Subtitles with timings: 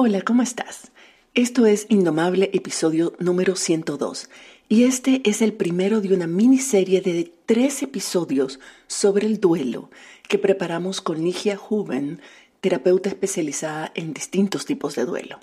[0.00, 0.92] Hola, ¿cómo estás?
[1.34, 4.30] Esto es Indomable, episodio número 102,
[4.68, 9.90] y este es el primero de una miniserie de tres episodios sobre el duelo
[10.28, 12.20] que preparamos con Ligia Huben,
[12.60, 15.40] terapeuta especializada en distintos tipos de duelo.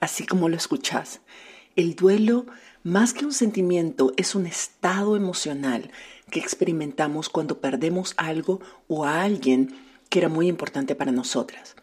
[0.00, 1.20] Así como lo escuchás,
[1.76, 2.46] el duelo,
[2.82, 5.92] más que un sentimiento, es un estado emocional
[6.28, 9.76] que experimentamos cuando perdemos algo o a alguien
[10.08, 11.76] que era muy importante para nosotras.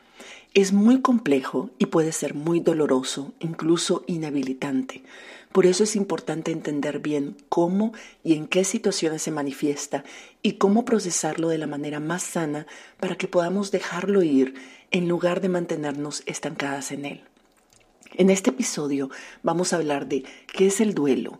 [0.55, 5.03] Es muy complejo y puede ser muy doloroso, incluso inhabilitante.
[5.51, 10.03] Por eso es importante entender bien cómo y en qué situaciones se manifiesta
[10.41, 12.65] y cómo procesarlo de la manera más sana
[12.99, 14.55] para que podamos dejarlo ir
[14.89, 17.21] en lugar de mantenernos estancadas en él.
[18.15, 19.11] En este episodio
[19.43, 21.39] vamos a hablar de qué es el duelo,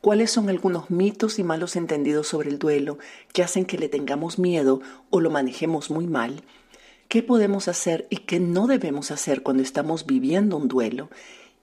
[0.00, 2.98] cuáles son algunos mitos y malos entendidos sobre el duelo
[3.32, 4.80] que hacen que le tengamos miedo
[5.10, 6.44] o lo manejemos muy mal,
[7.14, 11.10] qué podemos hacer y qué no debemos hacer cuando estamos viviendo un duelo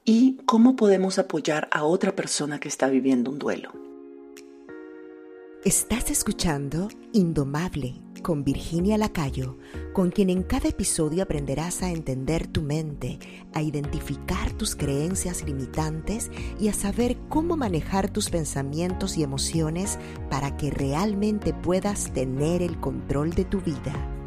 [0.06, 3.74] y cómo podemos apoyar a otra persona que está viviendo un duelo.
[5.66, 9.58] Estás escuchando Indomable con Virginia Lacayo,
[9.92, 13.20] con quien en cada episodio aprenderás a entender tu mente,
[13.54, 16.32] a identificar tus creencias limitantes
[16.62, 22.80] y a saber cómo manejar tus pensamientos y emociones para que realmente puedas tener el
[22.80, 24.21] control de tu vida.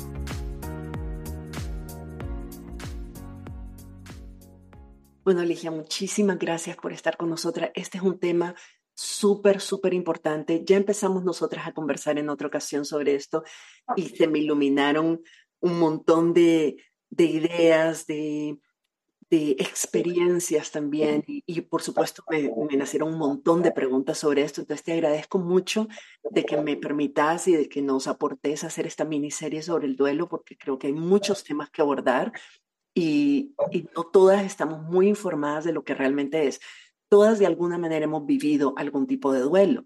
[5.25, 7.71] Bueno, Ligia, muchísimas gracias por estar con nosotras.
[7.75, 8.55] Este es un tema
[8.95, 10.63] súper, súper importante.
[10.67, 13.43] Ya empezamos nosotras a conversar en otra ocasión sobre esto
[13.97, 15.23] y se me iluminaron
[15.61, 16.77] un montón de,
[17.17, 18.59] ideas, de,
[19.31, 24.61] experiencias también y, por supuesto me, me, nacieron un montón de preguntas sobre esto.
[24.61, 25.89] Entonces te agradezco mucho
[26.31, 29.97] de que me permitas y de que nos aportes a hacer esta miniserie sobre el
[29.97, 32.33] duelo porque creo que hay muchos temas que abordar
[32.95, 33.55] y,
[33.95, 36.61] no todas estamos muy informadas de lo que realmente es.
[37.09, 39.85] Todas de alguna manera hemos vivido algún tipo de duelo,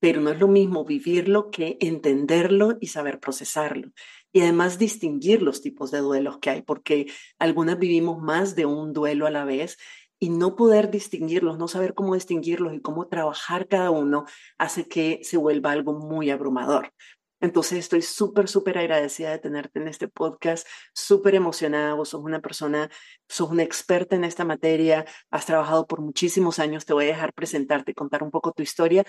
[0.00, 3.90] pero no es lo mismo vivirlo que entenderlo y saber procesarlo.
[4.32, 7.06] Y además distinguir los tipos de duelos que hay, porque
[7.38, 9.78] algunas vivimos más de un duelo a la vez
[10.18, 14.24] y no poder distinguirlos, no saber cómo distinguirlos y cómo trabajar cada uno
[14.56, 16.92] hace que se vuelva algo muy abrumador.
[17.42, 20.64] Entonces estoy súper, súper agradecida de tenerte en este podcast,
[20.94, 21.94] súper emocionada.
[21.94, 22.88] Vos sos una persona,
[23.28, 26.86] sos una experta en esta materia, has trabajado por muchísimos años.
[26.86, 29.04] Te voy a dejar presentarte y contar un poco tu historia,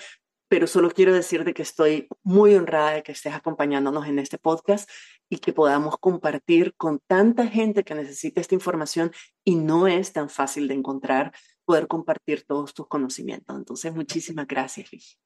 [0.48, 4.90] pero solo quiero decirte que estoy muy honrada de que estés acompañándonos en este podcast
[5.30, 9.12] y que podamos compartir con tanta gente que necesita esta información
[9.44, 11.34] y no es tan fácil de encontrar,
[11.66, 13.56] poder compartir todos tus conocimientos.
[13.56, 15.20] Entonces, muchísimas gracias.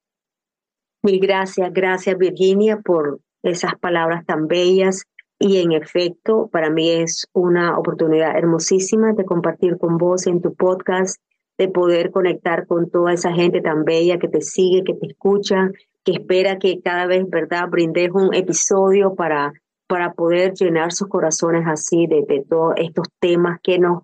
[1.08, 5.04] Mil gracias, gracias Virginia por esas palabras tan bellas
[5.38, 10.54] y en efecto para mí es una oportunidad hermosísima de compartir con vos en tu
[10.54, 11.18] podcast,
[11.56, 15.70] de poder conectar con toda esa gente tan bella que te sigue, que te escucha,
[16.04, 19.54] que espera que cada vez, ¿verdad?, brindes un episodio para,
[19.86, 24.02] para poder llenar sus corazones así de, de todos estos temas que nos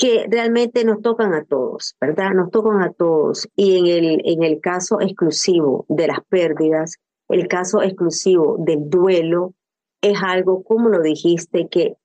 [0.00, 2.30] que realmente nos tocan a todos, ¿verdad?
[2.30, 3.46] Nos tocan a todos.
[3.54, 6.96] Y en el, en el caso exclusivo de las pérdidas,
[7.28, 9.52] el caso exclusivo del duelo,
[10.00, 11.96] es algo, como lo dijiste, que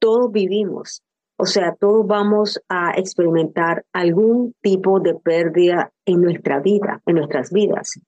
[0.00, 1.04] todos vivimos.
[1.36, 7.52] O sea, todos vamos a experimentar algún tipo de pérdida en nuestra vida, en nuestras
[7.52, 8.00] vidas.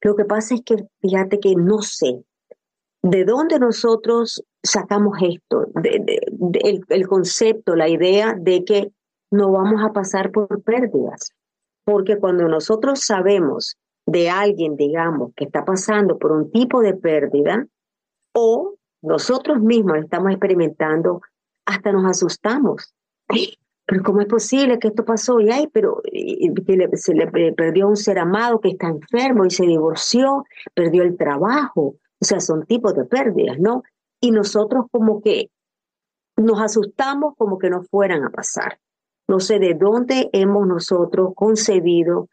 [0.00, 2.22] Lo que pasa es que, fíjate que no sé
[3.02, 5.66] de dónde nosotros sacamos esto,
[6.88, 8.92] el, concepto, la idea de que
[9.30, 11.32] no vamos a pasar por pérdidas.
[11.84, 13.76] Porque cuando nosotros sabemos
[14.06, 17.66] de alguien, digamos, que está pasando por un tipo de pérdida,
[18.34, 21.20] o nosotros mismos estamos experimentando,
[21.66, 22.94] hasta nos asustamos.
[23.84, 25.40] Pero ¿cómo es posible que esto pasó?
[25.40, 26.00] Y ay, pero
[26.94, 31.96] se le perdió un ser amado que está enfermo y se divorció, perdió el trabajo.
[32.22, 33.82] O sea, son tipos de pérdidas, ¿no?
[34.22, 35.50] y nosotros como que
[36.36, 38.78] nos asustamos como que no fueran a pasar.
[39.28, 42.28] No sé de dónde hemos nosotros concebido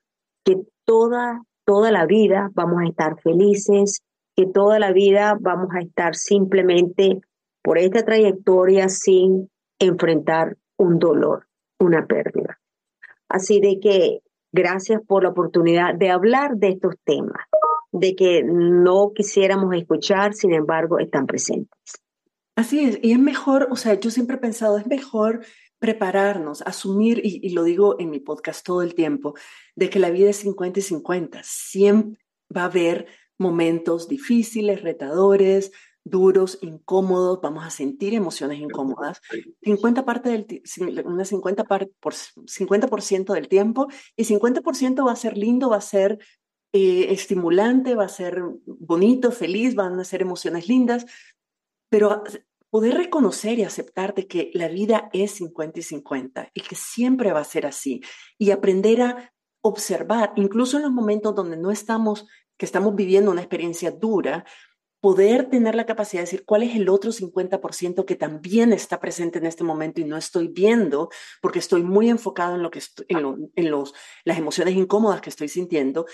[0.45, 4.01] que toda, toda la vida vamos a estar felices,
[4.35, 7.19] que toda la vida vamos a estar simplemente
[7.63, 9.49] por esta trayectoria sin
[9.79, 11.47] enfrentar un dolor,
[11.79, 12.59] una pérdida.
[13.27, 14.21] Así de que
[14.51, 17.41] gracias por la oportunidad de hablar de estos temas
[17.91, 21.79] de que no quisiéramos escuchar, sin embargo, están presentes.
[22.55, 25.45] Así es, y es mejor, o sea, yo siempre he pensado, es mejor
[25.79, 29.33] prepararnos, asumir, y, lo digo en mi podcast todo el tiempo,
[29.75, 31.41] de que la vida es 50 y 50.
[31.43, 32.19] Siempre
[32.55, 33.07] va a haber
[33.37, 35.71] momentos difíciles, retadores,
[36.03, 39.21] duros, incómodos, vamos a sentir emociones incómodas,
[39.61, 40.63] 50 parte del,
[41.05, 46.19] una 50 por 50% del tiempo y 50% va a ser lindo, va a ser
[46.73, 51.05] eh, estimulante, va a ser bonito, feliz, van a ser emociones lindas,
[51.89, 52.23] pero
[52.69, 57.39] poder reconocer y aceptar que la vida es 50 y 50 y que siempre va
[57.39, 58.01] a ser así
[58.37, 62.27] y aprender a observar, incluso en los momentos donde no estamos,
[62.57, 64.45] que estamos viviendo una experiencia dura,
[65.01, 69.39] poder tener la capacidad de decir cuál es el otro 50% que también está presente
[69.39, 71.09] en este momento y no estoy viendo
[71.41, 73.93] porque estoy muy enfocado en lo que en, los,
[74.25, 76.05] las emociones incómodas que estoy sintiendo.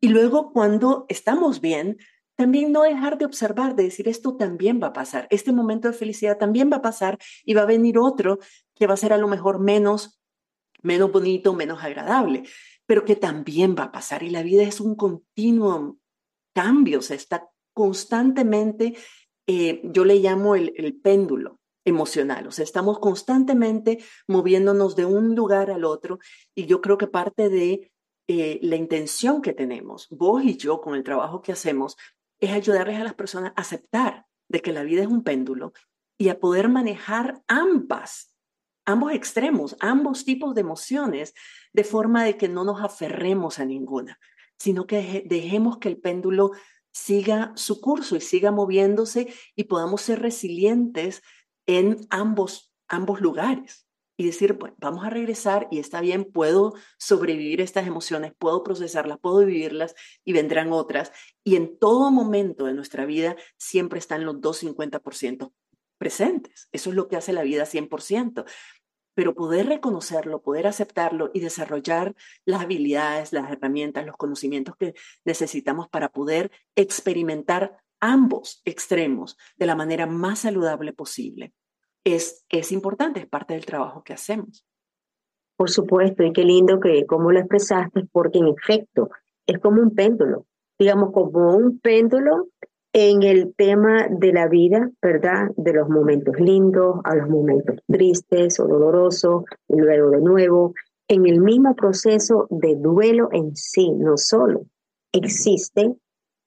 [0.00, 1.98] Y luego cuando estamos bien,
[2.36, 5.94] también no dejar de observar, de decir esto también va a pasar, este momento de
[5.94, 8.38] felicidad también va a pasar y va a venir otro
[8.74, 10.20] que va a ser a lo mejor menos
[10.82, 12.44] menos bonito, menos agradable,
[12.86, 15.98] pero que también va a pasar y la vida es un continuo
[16.54, 18.96] cambio, se está constantemente,
[19.46, 25.70] eh, yo le llamo el, péndulo emocional, o sea, estamos constantemente moviéndonos de un lugar
[25.70, 26.18] al otro
[26.54, 27.90] y yo creo que parte de
[28.32, 31.96] eh, la intención que tenemos, vos y yo, con el trabajo que hacemos,
[32.38, 35.72] es ayudarles a las personas a aceptar de que la vida es un péndulo
[36.16, 38.32] y a poder manejar ambas,
[38.84, 41.34] ambos extremos, ambos tipos de emociones,
[41.72, 44.20] de forma de que no nos aferremos a ninguna,
[44.60, 46.52] sino que dejemos que el péndulo
[46.92, 51.22] siga su curso y siga moviéndose y podamos ser resilientes
[51.66, 53.89] en ambos, ambos lugares
[54.20, 59.18] y decir, bueno, vamos a regresar y está bien, puedo sobrevivir estas emociones, puedo procesarlas,
[59.18, 59.94] puedo vivirlas
[60.26, 61.10] y vendrán otras.
[61.42, 65.54] Y en todo momento de nuestra vida siempre están los dos 50%
[65.96, 66.68] presentes.
[66.70, 68.44] Eso es lo que hace la vida 100%
[69.14, 72.14] pero poder reconocerlo, poder aceptarlo y desarrollar
[72.44, 74.94] las habilidades, las herramientas, los conocimientos que
[75.24, 81.52] necesitamos para poder experimentar ambos extremos de la manera más saludable posible.
[82.04, 84.64] Es, es importante, es parte del trabajo que hacemos.
[85.56, 89.10] Por supuesto, y qué lindo que como lo expresaste, porque en efecto
[89.46, 90.46] es como un péndulo,
[90.78, 92.48] digamos como un péndulo
[92.92, 95.50] en el tema de la vida, ¿verdad?
[95.56, 100.74] De los momentos lindos a los momentos tristes o dolorosos, y luego de nuevo,
[101.06, 104.62] en el mismo proceso de duelo en sí, no solo.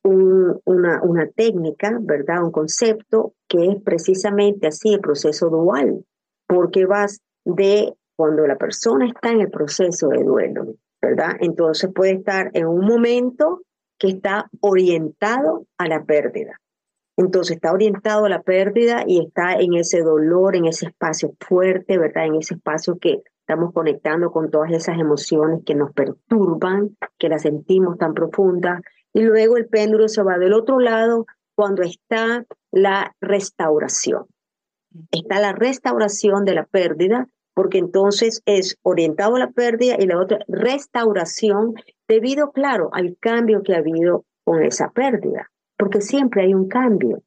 [0.06, 2.44] Una, una técnica, ¿verdad?
[2.44, 6.04] Un concepto que es precisamente así, el proceso dual,
[6.46, 11.38] porque vas de cuando la persona está en el proceso de duelo, ¿verdad?
[11.40, 13.62] Entonces puede estar en un momento
[13.98, 16.60] que está orientado a la pérdida.
[17.16, 21.98] Entonces está orientado a la pérdida y está en ese dolor, en ese espacio fuerte,
[21.98, 22.26] ¿verdad?
[22.26, 27.44] En ese espacio que estamos conectando con todas esas emociones que nos perturban, que las
[27.44, 28.82] sentimos tan profundas.
[29.14, 31.26] Y luego el péndulo se va del otro lado
[31.56, 34.26] cuando está la restauración.
[35.12, 40.20] Está la restauración de la pérdida, porque entonces es orientado a la pérdida y la
[40.20, 41.76] otra restauración
[42.08, 47.22] debido, claro, al cambio que ha habido con esa pérdida, porque siempre hay un cambio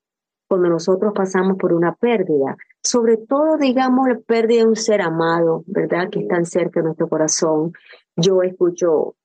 [0.48, 5.64] cuando nosotros pasamos por una pérdida, sobre todo, digamos, la pérdida de un ser amado,
[5.66, 6.08] ¿verdad?
[6.10, 7.72] Que es tan cerca de nuestro corazón.
[8.16, 9.16] Yo escucho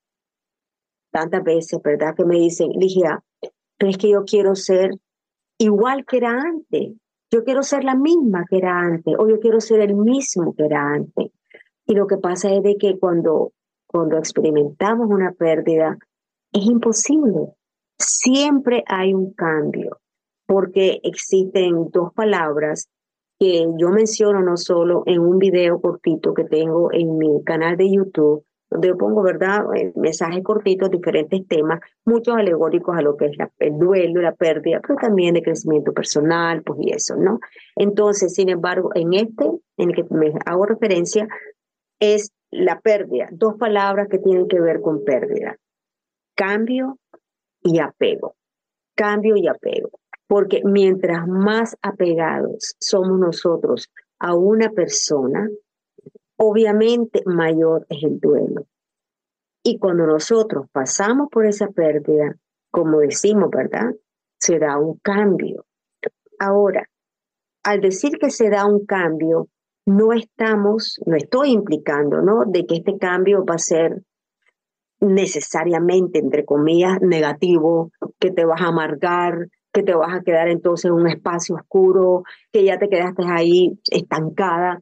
[1.11, 2.15] tantas veces, ¿verdad?
[2.15, 3.23] Que me dicen, Ligia,
[3.77, 4.91] pero es que yo quiero ser
[5.57, 6.93] igual que era antes.
[7.29, 10.65] Yo quiero ser la misma que era antes, o yo quiero ser el mismo que
[10.65, 11.31] era antes.
[11.85, 13.53] Y lo que pasa es de que cuando
[13.91, 15.97] cuando experimentamos una pérdida,
[16.53, 17.53] es imposible.
[17.99, 19.99] Siempre hay un cambio,
[20.47, 22.87] porque existen dos palabras
[23.37, 27.91] que yo menciono no solo en un video cortito que tengo en mi canal de
[27.91, 33.25] YouTube, donde yo pongo, ¿verdad?, eh, mensajes cortitos, diferentes temas, muchos alegóricos a lo que
[33.25, 37.39] es el duelo, la pérdida, pero también de crecimiento personal, pues y eso, ¿no?
[37.75, 39.45] Entonces, sin embargo, en este,
[39.77, 41.27] en el que me hago referencia,
[41.99, 45.57] es la pérdida, dos palabras que tienen que ver con pérdida,
[46.35, 46.97] cambio
[47.61, 48.35] y apego,
[48.95, 49.89] cambio y apego,
[50.27, 55.49] porque mientras más apegados somos nosotros a una persona,
[56.43, 58.65] obviamente mayor es el duelo.
[59.63, 62.35] Y cuando nosotros pasamos por esa pérdida,
[62.71, 63.93] como decimos, ¿verdad?
[64.39, 65.65] Se da un cambio.
[66.39, 66.89] Ahora,
[67.63, 69.49] al decir que se da un cambio,
[69.85, 72.45] no estamos, no estoy implicando, ¿no?
[72.47, 74.01] De que este cambio va a ser
[74.99, 80.85] necesariamente, entre comillas, negativo, que te vas a amargar, que te vas a quedar entonces
[80.85, 84.81] en un espacio oscuro, que ya te quedaste ahí estancada.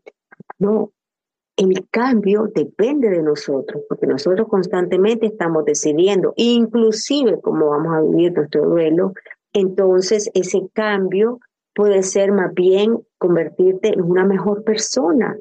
[0.57, 0.93] No,
[1.59, 8.31] el cambio depende de nosotros, porque nosotros constantemente estamos decidiendo, inclusive cómo vamos a vivir
[8.33, 9.13] nuestro duelo,
[9.51, 11.39] entonces ese cambio
[11.73, 15.37] puede ser más bien convertirte en una mejor persona,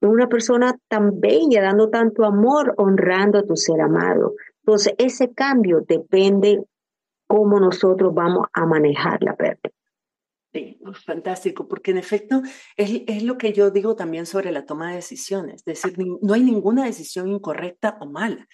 [0.00, 4.34] en una persona tan bella, dando tanto amor, honrando a tu ser amado.
[4.62, 6.62] Entonces, ese cambio depende
[7.26, 9.70] cómo nosotros vamos a manejar la pérdida.
[10.54, 12.40] Sí, fantástico, porque en efecto
[12.76, 16.32] es, es, lo que yo digo también sobre la toma de decisiones, es decir, no
[16.32, 18.46] hay ninguna decisión incorrecta o mala.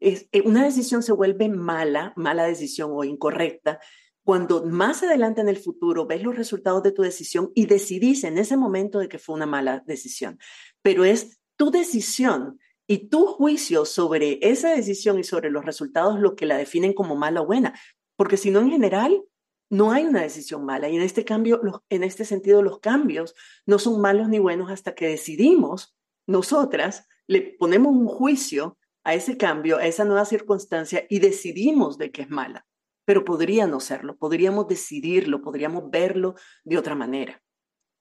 [0.00, 3.78] Es, eh, una decisión se vuelve mala, mala decisión o incorrecta,
[4.24, 8.38] cuando más adelante en el futuro ves los resultados de tu decisión y decidís en
[8.38, 10.40] ese momento de que fue una mala decisión.
[10.82, 16.34] Pero es tu decisión y tu juicio sobre esa decisión y sobre los resultados lo
[16.34, 17.78] que la definen como mala o buena.
[18.16, 19.22] Porque si no, en general,
[19.70, 20.88] no hay una decisión mala.
[20.88, 23.34] Y en este cambio, en este sentido, los cambios
[23.66, 25.96] no son malos ni buenos hasta que decidimos,
[26.26, 32.10] nosotras, le ponemos un juicio a ese cambio, a esa nueva circunstancia y decidimos de
[32.10, 32.66] que es mala.
[33.04, 37.40] Pero podría no serlo, podríamos decidirlo, podríamos verlo de otra manera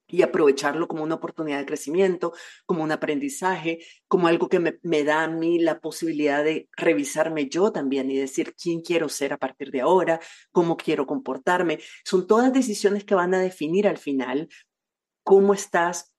[0.07, 2.33] y aprovecharlo como una oportunidad de crecimiento,
[2.65, 7.71] como un aprendizaje, como algo que me, da a mí la posibilidad de revisarme yo
[7.71, 10.19] también y decir quién quiero ser a partir de ahora,
[10.51, 11.79] cómo quiero comportarme.
[12.03, 14.49] Son todas decisiones que van a definir al final
[15.23, 16.13] cómo estás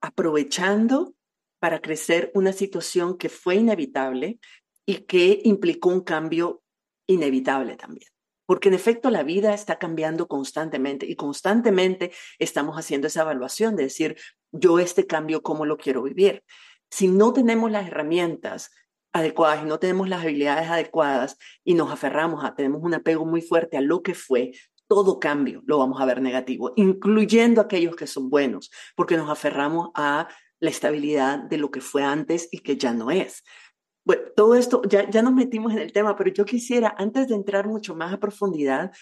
[0.00, 1.14] aprovechando
[1.58, 4.38] para crecer una situación que fue inevitable
[4.84, 6.62] y que implicó un cambio
[7.06, 8.12] inevitable también
[8.46, 13.84] porque en efecto la vida está cambiando constantemente y constantemente estamos haciendo esa evaluación de
[13.84, 14.16] decir,
[14.50, 16.44] yo este cambio, ¿cómo lo quiero vivir?
[16.90, 18.70] Si no tenemos las herramientas
[19.12, 23.42] adecuadas y no tenemos las habilidades adecuadas y nos aferramos a, tenemos un apego muy
[23.42, 24.52] fuerte a lo que fue,
[24.88, 29.90] todo cambio lo vamos a ver negativo, incluyendo aquellos que son buenos, porque nos aferramos
[29.94, 30.28] a
[30.60, 33.42] la estabilidad de lo que fue antes y que ya no es.
[34.04, 37.34] Bueno, todo esto, ya, ya nos metimos en el tema, pero yo quisiera, antes de
[37.34, 38.92] entrar mucho más a profundidad,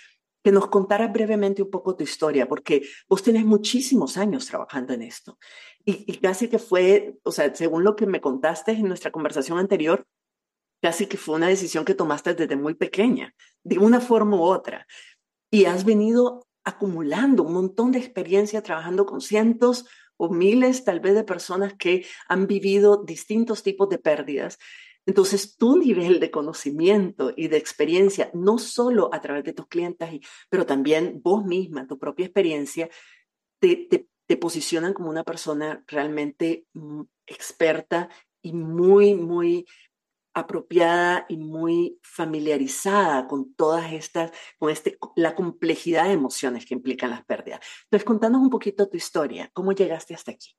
[0.43, 5.03] que nos contaras brevemente un poco tu historia, porque vos tenés muchísimos años trabajando en
[5.03, 5.39] esto.
[5.85, 9.59] Y, y, casi que fue, o sea, según lo que me contaste en nuestra conversación
[9.59, 10.07] anterior,
[10.83, 14.87] casi que fue una decisión que tomaste desde muy pequeña, de una forma u otra.
[15.51, 21.15] Y has venido acumulando un montón de experiencia trabajando con cientos o miles tal vez
[21.15, 24.59] de personas que han vivido distintos tipos de pérdidas
[25.11, 30.21] entonces, tu nivel de conocimiento y de experiencia, no solo a través de tus clientes,
[30.49, 32.89] pero también vos misma, tu propia experiencia,
[33.59, 34.07] te,
[34.41, 38.09] posicionan como una persona realmente mm, experta
[38.41, 39.67] y muy, muy
[40.33, 47.11] apropiada y muy familiarizada con todas estas, con este, la complejidad de emociones que implican
[47.11, 47.59] las pérdidas.
[47.87, 50.55] Entonces, contanos un poquito tu historia, cómo llegaste hasta aquí.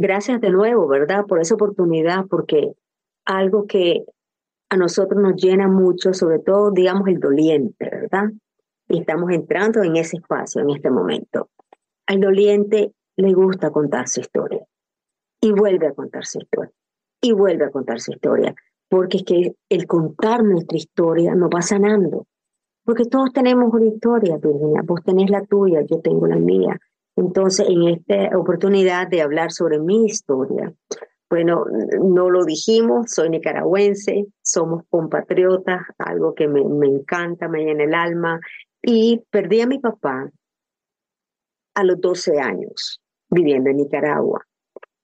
[0.00, 1.26] Gracias de nuevo, ¿verdad?
[1.26, 2.72] Por esa oportunidad, porque
[3.24, 4.04] algo que
[4.70, 8.30] a nosotros nos llena mucho, sobre todo, digamos, el doliente, ¿verdad?
[8.88, 11.50] Y estamos entrando en ese espacio en este momento.
[12.06, 14.64] Al doliente le gusta contar su historia
[15.40, 16.72] y vuelve a contar su historia
[17.20, 18.54] y vuelve a contar su historia,
[18.88, 22.26] porque es que el contar nuestra historia nos va sanando,
[22.84, 26.78] porque todos tenemos una historia, Virginia, vos tenés la tuya, yo tengo la mía,
[27.18, 30.72] entonces, en esta oportunidad de hablar sobre mi historia,
[31.28, 31.64] bueno,
[32.00, 37.94] no lo dijimos, soy nicaragüense, somos compatriotas, algo que me, me encanta, me llena el
[37.94, 38.40] alma,
[38.82, 40.30] y perdí a mi papá
[41.74, 44.44] a los 12 años viviendo en Nicaragua.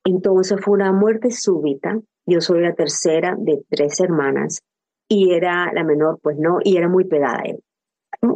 [0.05, 1.99] Entonces fue una muerte súbita.
[2.27, 4.63] Yo soy la tercera de tres hermanas
[5.09, 7.61] y era la menor, pues no, y era muy pegada a él,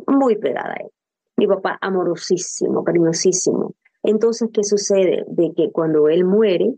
[0.07, 0.91] muy pegada a él.
[1.39, 3.75] Mi papá amorosísimo, cariñosísimo.
[4.03, 5.25] Entonces, ¿qué sucede?
[5.29, 6.75] De que cuando él muere,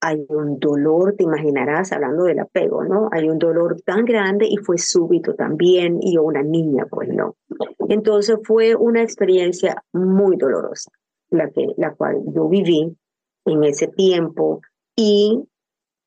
[0.00, 3.08] hay un dolor, te imaginarás, hablando del apego, ¿no?
[3.10, 7.34] Hay un dolor tan grande y fue súbito también, y una niña, pues no.
[7.88, 10.92] Entonces fue una experiencia muy dolorosa,
[11.30, 12.96] la, que, la cual yo viví
[13.44, 14.60] en ese tiempo
[14.94, 15.42] y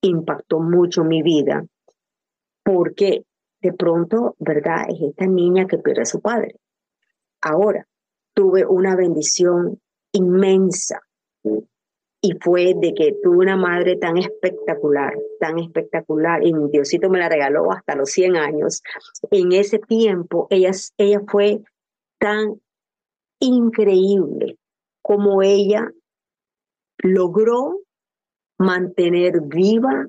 [0.02, 1.66] impactó mucho mi vida,
[2.64, 3.26] porque
[3.62, 4.86] de pronto, ¿verdad?
[4.88, 6.56] Es esta niña que pierde a su padre.
[7.42, 7.88] Ahora,
[8.34, 9.80] tuve una bendición
[10.12, 11.02] inmensa
[12.22, 17.30] y fue de que tuve una madre tan espectacular, tan espectacular, y Diosito me la
[17.30, 18.82] regaló hasta los 100 años.
[19.32, 21.62] En ese tiempo, ella, ella fue
[22.20, 22.60] tan
[23.40, 24.58] increíble
[25.02, 25.92] como ella
[26.98, 27.80] logró
[28.58, 30.08] mantener viva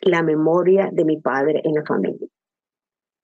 [0.00, 2.28] la memoria de mi padre en la familia,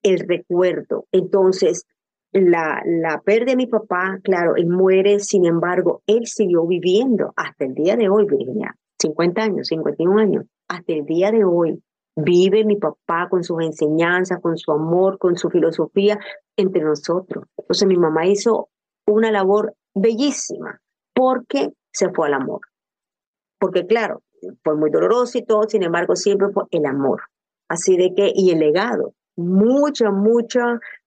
[0.02, 1.06] el recuerdo.
[1.10, 1.86] Entonces,
[2.32, 7.64] la, la pérdida de mi papá, claro, él muere, sin embargo, él siguió viviendo hasta
[7.64, 11.82] el día de hoy, Virginia, 50 años, 51 años, hasta el día de hoy.
[12.16, 16.18] Vive mi papá con sus enseñanzas, con su amor, con su filosofía
[16.56, 17.44] entre nosotros.
[17.56, 18.68] Entonces mi mamá hizo
[19.06, 20.80] una labor bellísima
[21.14, 22.60] porque se fue al amor.
[23.60, 24.22] Porque claro,
[24.64, 27.22] fue muy doloroso y todo, sin embargo, siempre fue el amor.
[27.68, 30.60] Así de que, y el legado, mucho, mucho,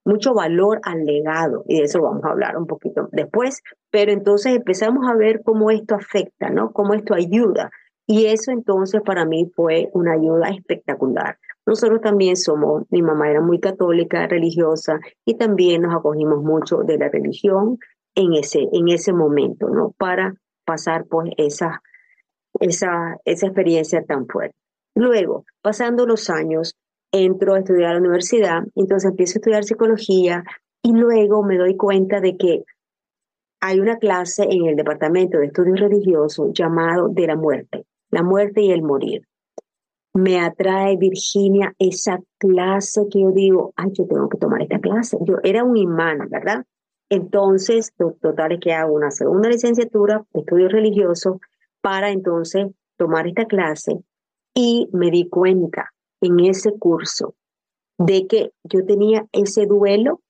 [0.05, 3.61] mucho valor al legado, y de eso vamos a hablar un poquito después,
[3.91, 6.71] pero entonces empezamos a ver cómo esto afecta, ¿no?
[6.71, 7.69] Cómo esto ayuda.
[8.07, 11.37] Y eso entonces para mí fue una ayuda espectacular.
[11.65, 16.97] Nosotros también somos, mi mamá era muy católica, religiosa, y también nos acogimos mucho de
[16.97, 17.77] la religión
[18.15, 19.91] en ese, en ese momento, ¿no?
[19.97, 20.35] Para
[20.65, 21.81] pasar pues esa,
[22.59, 24.55] esa, esa experiencia tan fuerte.
[24.95, 26.75] Luego, pasando los años,
[27.11, 30.43] entro a estudiar a la universidad, entonces empiezo a estudiar psicología
[30.83, 32.63] y luego me doy cuenta de que
[33.61, 38.61] hay una clase en el departamento de estudios religiosos llamado de la muerte, la muerte
[38.61, 39.27] y el morir.
[40.13, 45.17] Me atrae Virginia esa clase que yo digo, ay, yo tengo que tomar esta clase.
[45.21, 46.65] Yo era un imán, ¿verdad?
[47.09, 51.37] Entonces, total es que hago una segunda licenciatura de estudios religiosos
[51.81, 53.99] para entonces tomar esta clase
[54.53, 55.90] y me di cuenta
[56.21, 57.35] en ese curso
[57.97, 60.21] de que yo tenía ese duelo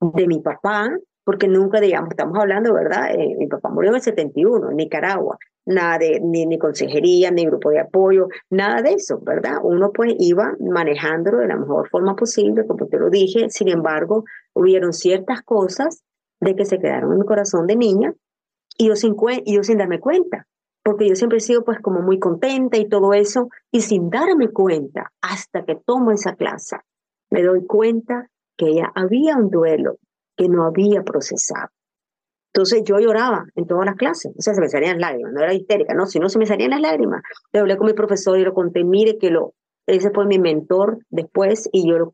[0.00, 0.90] de mi papá,
[1.24, 3.14] porque nunca, digamos, estamos hablando, ¿verdad?
[3.14, 7.46] Eh, mi papá murió en el 71 en Nicaragua, nada de ni, ni, consejería, ni
[7.46, 9.58] grupo de apoyo, nada de eso, ¿verdad?
[9.62, 14.24] Uno pues iba manejándolo de la mejor forma posible, como te lo dije, sin embargo,
[14.52, 16.02] hubieron ciertas cosas
[16.40, 18.12] de que se quedaron en mi corazón de niña
[18.76, 18.94] y yo
[19.44, 20.46] y yo sin darme cuenta
[20.84, 24.50] porque yo siempre he sido pues como muy contenta y todo eso, y sin darme
[24.50, 26.76] cuenta, hasta que tomo esa clase,
[27.30, 29.96] me doy cuenta que ya había un duelo
[30.36, 31.70] que no había procesado.
[32.52, 35.54] Entonces yo lloraba en todas las clases, o sea, se me salían lágrimas, no era
[35.54, 37.22] histérica, no, sino se me salían las lágrimas.
[37.52, 39.54] Le hablé con mi profesor y lo conté, mire que lo,
[39.86, 42.12] ese fue mi mentor después y yo lo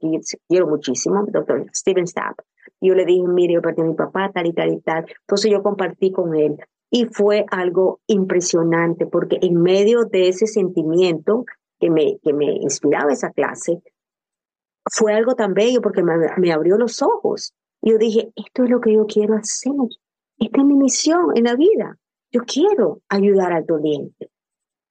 [0.48, 2.38] quiero muchísimo, doctor Steven Stapp.
[2.80, 5.04] Yo le dije, mire, yo perdí a mi papá, tal y tal y tal.
[5.22, 6.56] Entonces yo compartí con él
[6.90, 11.44] y fue algo impresionante porque en medio de ese sentimiento
[11.78, 13.82] que me, que me inspiraba esa clase,
[14.90, 17.54] fue algo tan bello porque me, me abrió los ojos.
[17.82, 19.72] Yo dije, esto es lo que yo quiero hacer.
[20.38, 21.96] Esta es mi misión en la vida.
[22.32, 24.30] Yo quiero ayudar al doliente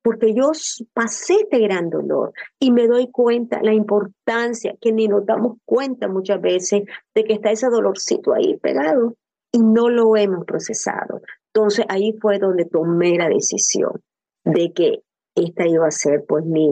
[0.02, 0.52] porque yo
[0.94, 6.08] pasé este gran dolor y me doy cuenta la importancia que ni nos damos cuenta
[6.08, 6.84] muchas veces
[7.14, 9.16] de que está ese dolorcito ahí pegado
[9.52, 11.22] y no lo hemos procesado.
[11.54, 14.02] Entonces ahí fue donde tomé la decisión
[14.44, 15.04] de que
[15.36, 16.70] esta iba a ser pues mi,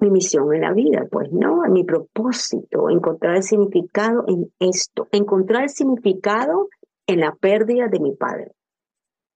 [0.00, 5.64] mi misión en la vida, pues no, mi propósito, encontrar el significado en esto, encontrar
[5.64, 6.68] el significado
[7.06, 8.52] en la pérdida de mi padre,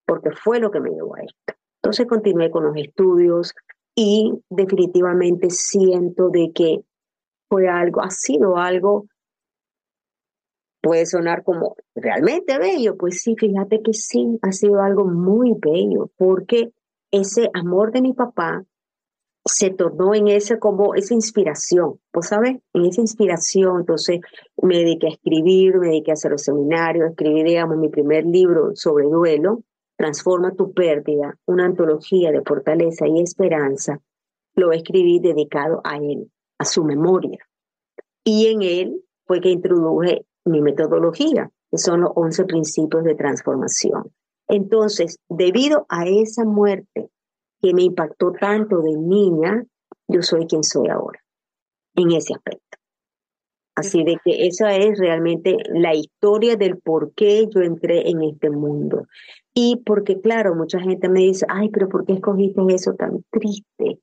[0.07, 1.55] porque fue lo que me llevó a esto.
[1.83, 3.55] Entonces continué con los estudios
[3.94, 6.81] y definitivamente siento de que
[7.48, 9.07] fue algo, ha sido algo
[10.87, 12.96] puede sonar como realmente bello.
[12.96, 16.70] Pues sí, fíjate que sí, ha sido algo muy bello, porque
[17.11, 18.64] ese amor de mi papá
[19.44, 22.59] se tornó en ese como esa inspiración, ¿vos sabes?
[22.72, 24.20] En esa inspiración, entonces
[24.62, 28.70] me dediqué a escribir, me dediqué a hacer los seminarios, escribí, digamos, mi primer libro
[28.75, 29.64] sobre duelo,
[29.96, 34.03] Transforma tu pérdida, una antología de fortaleza y esperanza,
[34.55, 37.38] lo escribí dedicado a él, a su memoria.
[38.22, 44.12] Y en él fue que introduje mi metodología, que son los 11 principios de transformación.
[44.48, 47.11] Entonces, debido a esa muerte
[47.61, 49.64] que me impactó tanto de niña,
[50.09, 51.20] yo soy quien soy ahora,
[51.96, 52.78] en ese aspecto.
[53.74, 58.48] Así de que esa es realmente la historia del por qué yo entré en este
[58.48, 59.06] mundo.
[59.52, 64.00] Y porque, claro, mucha gente me dice, ay, pero ¿por qué escogiste eso tan triste?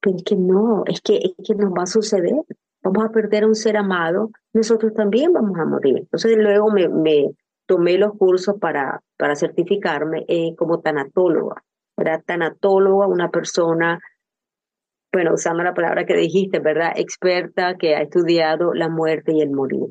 [0.00, 2.34] Pero es que no, es que, es que nos va a suceder
[2.86, 5.98] vamos a perder a un ser amado, nosotros también vamos a morir.
[5.98, 7.30] Entonces luego me,
[7.66, 11.64] tomé los cursos para, para certificarme eh, como tanatóloga.
[11.96, 13.98] Era tanatóloga, una persona,
[15.12, 16.92] bueno, usando la palabra que dijiste, ¿verdad?
[16.94, 19.88] Experta que ha estudiado la muerte y el morir.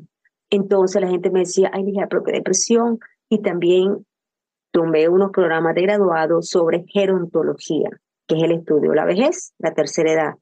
[0.48, 2.98] Entonces la gente me decía, ay, dije, pero qué depresión.
[3.28, 4.06] Y también
[4.72, 7.90] tomé unos programas de graduado sobre gerontología,
[8.26, 10.34] que es el estudio de la vejez, la tercera edad.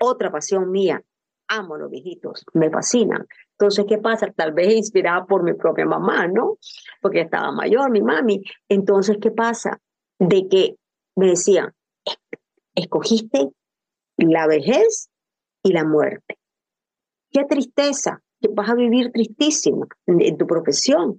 [0.00, 1.02] Otra pasión mía,
[1.50, 3.26] amo los viejitos, me fascinan.
[3.58, 4.32] Entonces, ¿qué pasa?
[4.34, 6.56] Tal vez inspirada por mi propia mamá, ¿no?
[7.02, 8.42] Porque estaba mayor, mi mami.
[8.68, 9.80] Entonces, ¿qué pasa?
[10.18, 10.76] De que
[11.16, 11.74] me decían,
[12.74, 13.50] escogiste
[14.16, 15.10] la vejez
[15.62, 16.38] y la muerte.
[17.30, 21.18] Qué tristeza, que vas a vivir tristísimo en tu profesión.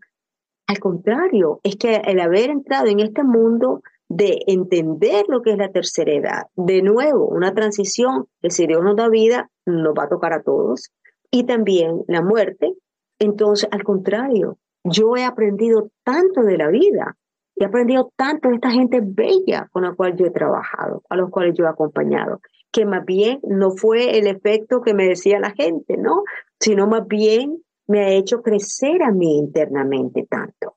[0.67, 3.81] Al contrario, es que el haber entrado en este mundo
[4.13, 6.41] de entender lo que es la tercera edad.
[6.55, 10.43] De nuevo, una transición que si Dios nos da vida, nos va a tocar a
[10.43, 10.91] todos.
[11.31, 12.73] Y también la muerte.
[13.19, 17.15] Entonces, al contrario, yo he aprendido tanto de la vida,
[17.55, 21.29] he aprendido tanto de esta gente bella con la cual yo he trabajado, a los
[21.29, 25.51] cuales yo he acompañado, que más bien no fue el efecto que me decía la
[25.51, 26.23] gente, ¿no?
[26.59, 30.75] Sino más bien me ha hecho crecer a mí internamente tanto.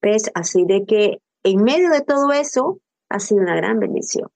[0.00, 0.32] ¿Ves?
[0.34, 4.28] Así de que en medio de todo eso ha sido una gran bendición.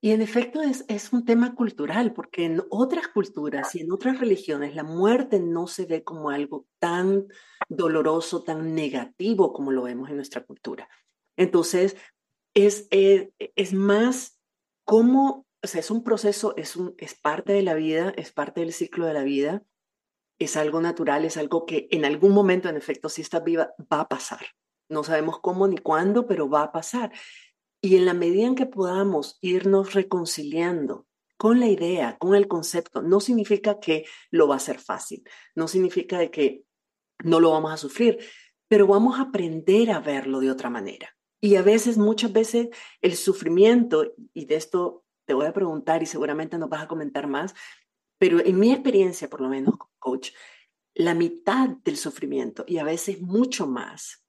[0.00, 4.20] Y en efecto es, es un tema cultural, porque en otras culturas y en otras
[4.20, 7.26] religiones la muerte no se ve como algo tan
[7.68, 10.88] doloroso, tan negativo como lo vemos en nuestra cultura.
[11.36, 11.96] Entonces,
[12.54, 14.40] es, eh, es más
[14.84, 18.60] como, o sea, es un proceso, es, un, es parte de la vida, es parte
[18.60, 19.64] del ciclo de la vida,
[20.38, 24.00] es algo natural, es algo que en algún momento, en efecto, si estás viva, va
[24.02, 24.46] a pasar.
[24.88, 27.12] No sabemos cómo ni cuándo, pero va a pasar.
[27.80, 33.00] Y en la medida en que podamos irnos reconciliando con la idea, con el concepto,
[33.00, 35.22] no significa que lo va a ser fácil,
[35.54, 36.64] no significa de que
[37.22, 38.18] no lo vamos a sufrir,
[38.66, 41.16] pero vamos a aprender a verlo de otra manera.
[41.40, 42.68] Y a veces, muchas veces,
[43.00, 47.28] el sufrimiento, y de esto te voy a preguntar y seguramente nos vas a comentar
[47.28, 47.54] más,
[48.18, 50.30] pero en mi experiencia, por lo menos, coach,
[50.94, 54.24] la mitad del sufrimiento y a veces mucho más,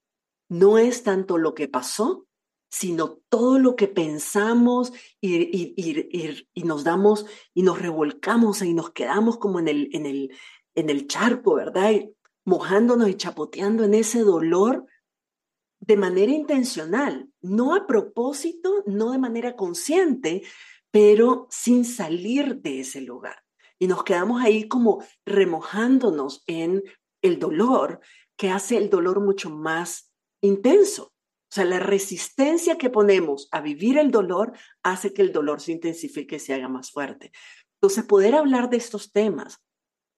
[0.49, 2.25] no es tanto lo que pasó,
[2.69, 9.37] sino todo lo que pensamos y, y, nos damos y nos revolcamos y nos quedamos
[9.37, 10.31] como en el, en el,
[10.75, 11.91] en el charco, ¿verdad?
[12.45, 14.85] mojándonos y chapoteando en ese dolor
[15.79, 20.43] de manera intencional, no a propósito, no de manera consciente,
[20.91, 23.43] pero sin salir de ese lugar.
[23.77, 26.83] Y nos quedamos ahí como remojándonos en
[27.21, 28.01] el dolor
[28.35, 30.08] que hace el dolor mucho más
[30.41, 31.13] intenso.
[31.51, 35.71] O sea, la resistencia que ponemos a vivir el dolor hace que el dolor se
[35.71, 37.31] intensifique y se haga más fuerte.
[37.81, 39.59] Entonces, poder hablar de estos temas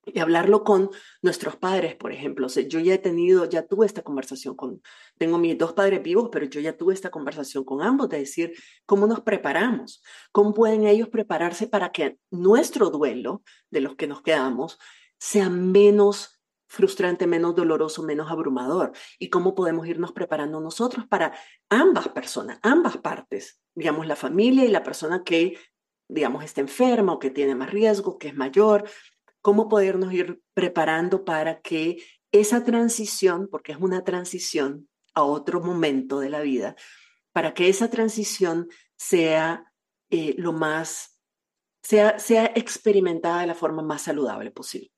[0.06, 0.90] y hablarlo con
[1.22, 2.48] nuestros padres, por ejemplo.
[2.48, 4.82] O yo ya he tenido, ya tuve esta conversación con,
[5.18, 8.54] tengo mis dos padres vivos, pero yo ya tuve esta conversación con ambos de decir
[8.86, 14.22] cómo nos preparamos, cómo pueden ellos prepararse para que nuestro duelo de los que nos
[14.22, 14.80] quedamos
[15.20, 16.41] sea menos
[16.72, 18.94] frustrante, menos doloroso, menos abrumador.
[19.20, 21.34] Y cómo podemos irnos preparando nosotros para
[21.70, 25.58] ambas personas, ambas partes, digamos, la familia y la persona que,
[26.08, 28.90] digamos, está enferma o que tiene más riesgo, que es mayor,
[29.42, 36.22] cómo podernos ir preparando para que esa transición, porque es una transición a otro momento
[36.22, 36.78] de la vida,
[37.34, 39.74] para que esa transición sea
[40.10, 41.20] eh, lo más,
[41.84, 44.90] sea, sea experimentada de la forma más saludable posible.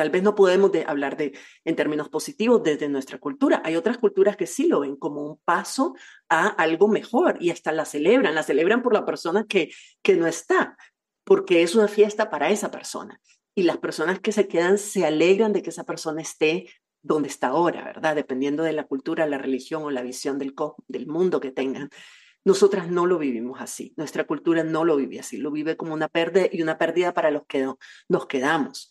[0.00, 3.60] Tal vez no podemos hablar de, en términos positivos desde nuestra cultura.
[3.66, 5.94] Hay otras culturas que sí lo ven como un paso
[6.30, 8.34] a algo mejor y hasta la celebran.
[8.34, 10.78] La celebran por la persona que, que no está,
[11.22, 13.20] porque es una fiesta para esa persona.
[13.54, 16.70] Y las personas que se quedan se alegran de que esa persona esté
[17.02, 18.16] donde está ahora, ¿verdad?
[18.16, 20.54] Dependiendo de la cultura, la religión o la visión del,
[20.88, 21.90] del mundo que tengan.
[22.42, 23.92] Nosotras no lo vivimos así.
[23.98, 25.36] Nuestra cultura no lo vive así.
[25.36, 27.70] Lo vive como una pérdida y una pérdida para los que
[28.08, 28.90] nos quedamos.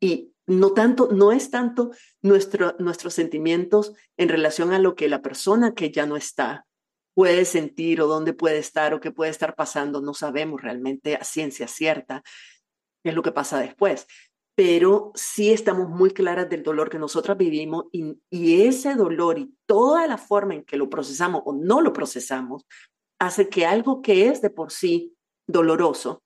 [0.00, 1.90] Y no tanto, no es tanto
[2.22, 6.66] nuestro, nuestros sentimientos en relación a lo que la persona que ya no está
[7.14, 11.24] puede sentir o dónde puede estar o qué puede estar pasando, no sabemos realmente a
[11.24, 12.22] ciencia cierta
[13.02, 14.06] qué es lo que pasa después.
[14.54, 19.54] Pero sí estamos muy claras del dolor que nosotras vivimos y, y ese dolor y
[19.66, 22.66] toda la forma en que lo procesamos o no lo procesamos
[23.18, 25.14] hace que algo que es de por sí
[25.46, 26.22] doloroso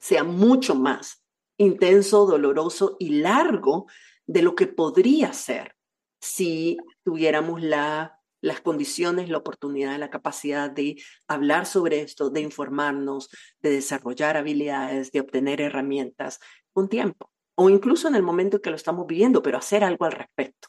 [0.00, 1.23] sea mucho más
[1.58, 3.86] intenso, doloroso y largo
[4.26, 5.74] de lo que podría ser
[6.20, 10.96] si tuviéramos la, las condiciones, la oportunidad, la capacidad de
[11.28, 16.40] hablar sobre esto, de informarnos, de desarrollar habilidades, de obtener herramientas
[16.72, 20.12] con tiempo, o incluso en el momento que lo estamos viviendo, pero hacer algo al
[20.12, 20.68] respecto.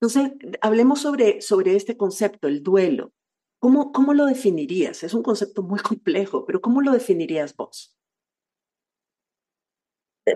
[0.00, 3.12] Entonces, hablemos sobre, sobre este concepto, el duelo.
[3.58, 5.02] ¿Cómo, ¿Cómo lo definirías?
[5.02, 7.97] Es un concepto muy complejo, pero ¿cómo lo definirías vos?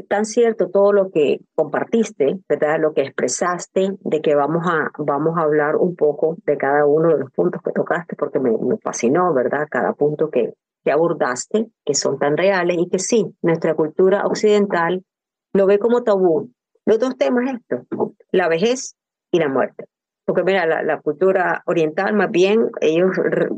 [0.08, 2.80] Tan cierto todo lo que compartiste, ¿verdad?
[2.80, 7.08] Lo que expresaste, de que vamos a, vamos a hablar un poco de cada uno
[7.08, 8.52] de los puntos que tocaste, porque me,
[8.82, 9.66] fascinó, ¿verdad?
[9.70, 15.04] Cada punto que, que abordaste, que son tan reales y que sí, nuestra cultura occidental
[15.52, 16.50] lo ve como tabú.
[16.84, 17.86] Los dos temas estos,
[18.30, 18.96] la vejez
[19.30, 19.86] y la muerte.
[20.24, 23.10] Porque mira, la, la cultura oriental más bien ellos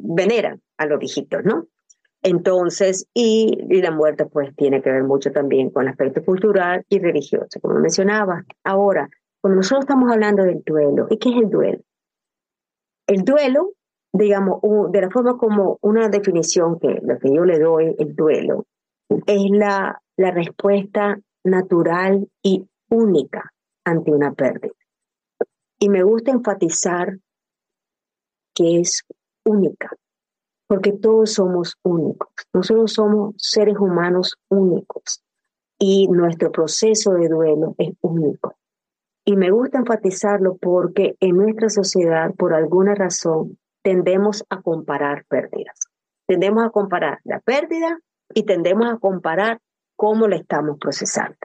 [0.03, 1.67] veneran a los viejitos, ¿no?
[2.25, 6.99] Entonces, y, la muerte pues tiene que ver mucho también con el aspecto cultural y
[6.99, 8.45] religioso, como mencionaba.
[8.65, 9.11] Ahora,
[9.43, 11.83] cuando nosotros estamos hablando del duelo, ¿y qué es el duelo?
[13.07, 13.73] El duelo,
[14.11, 14.61] digamos,
[14.91, 18.65] de la forma como una definición que yo le doy, el duelo,
[19.27, 23.53] es la respuesta natural y única
[23.85, 24.73] ante una pérdida.
[25.79, 27.19] Y me gusta enfatizar
[28.55, 29.03] que es
[29.45, 29.91] única,
[30.67, 32.29] porque todos somos únicos.
[32.53, 35.23] Nosotros somos seres humanos únicos
[35.79, 38.57] y nuestro proceso de duelo es único.
[39.25, 45.79] Y me gusta enfatizarlo porque en nuestra sociedad, por alguna razón, tendemos a comparar pérdidas.
[46.27, 47.99] Tendemos a comparar la pérdida
[48.35, 49.61] y tendemos a comparar
[49.97, 51.37] cómo la estamos procesando.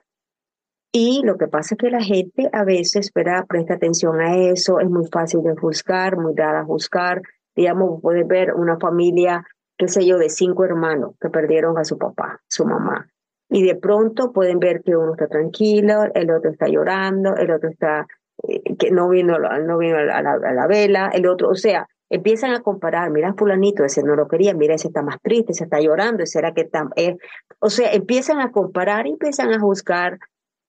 [0.92, 3.46] Y lo que pasa es que la gente a veces, ¿verdad?
[3.48, 7.22] Presta atención a eso, es muy fácil de juzgar, muy dada a juzgar.
[7.60, 9.46] Digamos, puedes ver una familia,
[9.78, 13.10] qué sé yo, de cinco hermanos que perdieron a su papá, su mamá.
[13.50, 17.68] Y de pronto pueden ver que uno está tranquilo, el otro está llorando, el otro
[17.68, 18.08] está,
[18.48, 22.62] eh, que no vino, no vino a la, vela, el otro, o sea, empiezan a
[22.62, 26.24] comparar, mira fulanito, ese no lo quería, mira ese está más triste, ese está llorando,
[26.24, 27.18] ese era que está, eh,
[27.60, 30.18] o sea, empiezan a comparar y empiezan a juzgar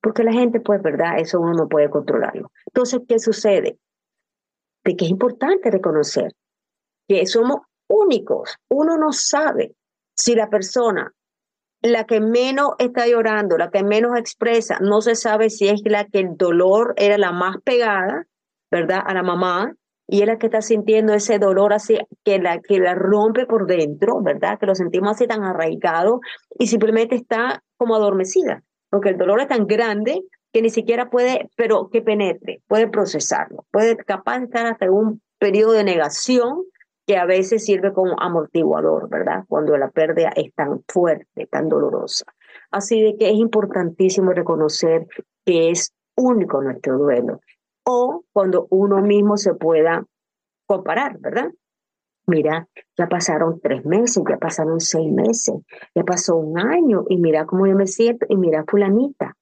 [0.03, 1.21] porque la gente, pues, ¿verdad?
[1.21, 2.51] Eso uno no puede controlarlo.
[2.67, 3.79] Entonces, ¿qué sucede?
[4.83, 6.33] De que es importante reconocer
[7.19, 8.57] que somos únicos.
[8.69, 9.75] Uno no sabe
[10.15, 11.13] si la persona,
[11.83, 16.05] la que menos está llorando, la que menos expresa, no se sabe si es la
[16.05, 18.27] que el dolor era la más pegada,
[18.71, 19.01] ¿verdad?
[19.05, 19.75] A la mamá,
[20.07, 23.67] y es la que está sintiendo ese dolor así, que la, que la rompe por
[23.67, 24.59] dentro, ¿verdad?
[24.59, 26.21] Que lo sentimos así tan arraigado
[26.59, 31.49] y simplemente está como adormecida porque el dolor es tan grande que ni siquiera puede,
[31.57, 36.65] pero que penetre, puede procesarlo, puede capaz de estar hasta un periodo de negación
[37.11, 39.43] que a veces sirve como amortiguador, ¿verdad?
[39.49, 42.25] Cuando la pérdida es tan fuerte, tan dolorosa.
[42.71, 45.09] Así de que es importantísimo reconocer
[45.45, 47.41] que es único nuestro duelo
[47.85, 50.07] o cuando uno mismo se pueda
[50.67, 51.51] comparar, ¿verdad?
[52.29, 55.57] Mira, ya pasaron tres meses, ya pasaron seis meses,
[55.97, 59.37] ya pasó un año y mira cómo yo me siento y mira fulanita.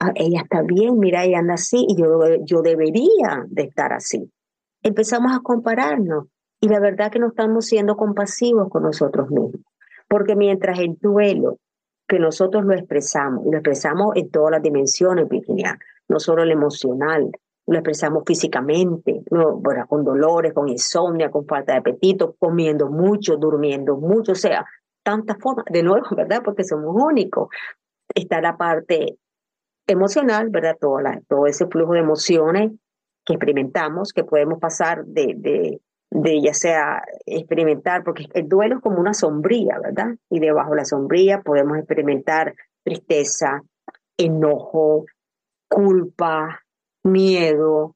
[0.00, 4.32] Ah, ella está bien, mira, ella anda así y yo, yo debería de estar así.
[4.82, 6.28] Empezamos a compararnos
[6.60, 9.62] y la verdad que no estamos siendo compasivos con nosotros mismos.
[10.08, 11.58] Porque mientras el duelo,
[12.06, 16.50] que nosotros lo expresamos, y lo expresamos en todas las dimensiones, Virginia, no solo el
[16.50, 17.30] emocional,
[17.66, 19.22] lo expresamos físicamente,
[19.88, 24.64] con dolores, con insomnio, con falta de apetito, comiendo mucho, durmiendo mucho, o sea,
[25.02, 26.40] tantas formas, de nuevo, ¿verdad?
[26.42, 27.48] Porque somos únicos.
[28.14, 29.18] Está la parte
[29.86, 30.78] emocional, ¿verdad?
[30.80, 32.72] Todo, todo ese flujo de emociones
[33.26, 38.98] que experimentamos, que podemos pasar de, de ya sea experimentar, porque el duelo es como
[38.98, 40.16] una sombría, ¿verdad?
[40.30, 43.62] Y debajo de la sombría podemos experimentar tristeza,
[44.16, 45.04] enojo,
[45.68, 46.64] culpa,
[47.04, 47.94] miedo,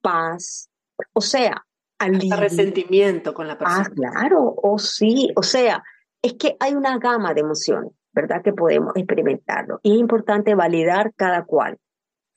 [0.00, 0.68] paz,
[1.12, 1.64] o sea,
[1.98, 2.36] alivio.
[2.36, 3.84] resentimiento con la ah, persona.
[3.88, 5.82] Ah, claro, o sí, o sea,
[6.22, 8.42] es que hay una gama de emociones, ¿verdad?
[8.42, 9.80] Que podemos experimentarlo.
[9.82, 11.78] Y es importante validar cada cual.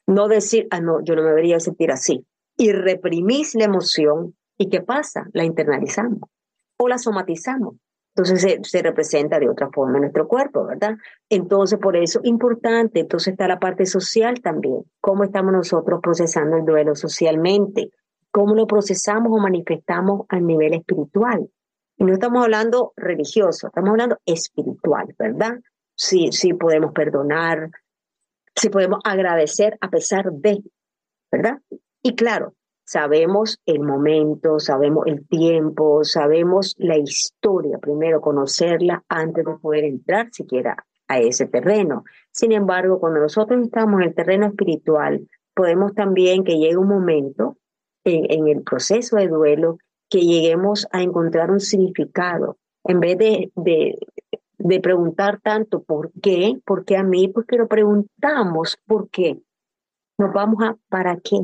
[0.08, 2.26] No decir, ah, no, yo no me debería sentir así.
[2.58, 4.36] Y reprimís la emoción.
[4.62, 5.28] ¿Y qué pasa?
[5.34, 6.30] La internalizamos
[6.78, 7.78] o la somatizamos.
[8.16, 10.98] Entonces se, representa de otra forma en nuestro cuerpo, ¿verdad?
[11.30, 14.84] Entonces, por eso, importante, entonces está la parte social también.
[15.00, 17.90] ¿Cómo estamos nosotros procesando el duelo socialmente?
[18.30, 21.50] ¿Cómo lo procesamos o manifestamos a nivel espiritual?
[21.98, 25.60] Y no estamos hablando religioso, estamos hablando espiritual, ¿verdad?
[25.96, 27.72] Sí, sí podemos perdonar,
[28.56, 30.62] sí podemos agradecer a pesar de,
[31.32, 31.58] ¿verdad?
[32.04, 32.54] Y claro,
[32.92, 40.28] sabemos el momento, sabemos el tiempo, sabemos la historia, primero conocerla antes de poder entrar
[40.34, 40.76] siquiera
[41.08, 42.04] a ese terreno.
[42.32, 45.26] Sin embargo, cuando nosotros estamos en el terreno espiritual,
[45.56, 47.56] podemos también que llegue un momento
[48.04, 49.78] en, el proceso de duelo
[50.10, 52.58] que lleguemos a encontrar un significado.
[52.84, 58.78] En vez de, de, preguntar tanto por qué, por qué a mí, porque lo preguntamos
[58.86, 59.40] por qué.
[60.18, 61.38] Nos vamos a para qué.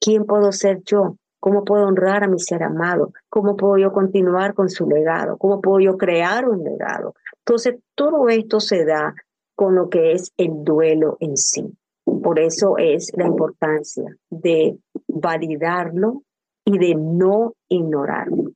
[0.00, 1.16] ¿Quién puedo ser yo?
[1.40, 3.12] ¿Cómo puedo honrar a mi ser amado?
[3.28, 5.36] ¿Cómo puedo yo continuar con su legado?
[5.38, 7.14] ¿Cómo puedo yo crear un legado?
[7.38, 9.14] Entonces, todo esto se da
[9.54, 11.72] con lo que es el duelo en sí.
[12.04, 14.78] Por eso es la importancia de
[15.08, 16.22] validarlo
[16.64, 18.52] y de no ignorarlo.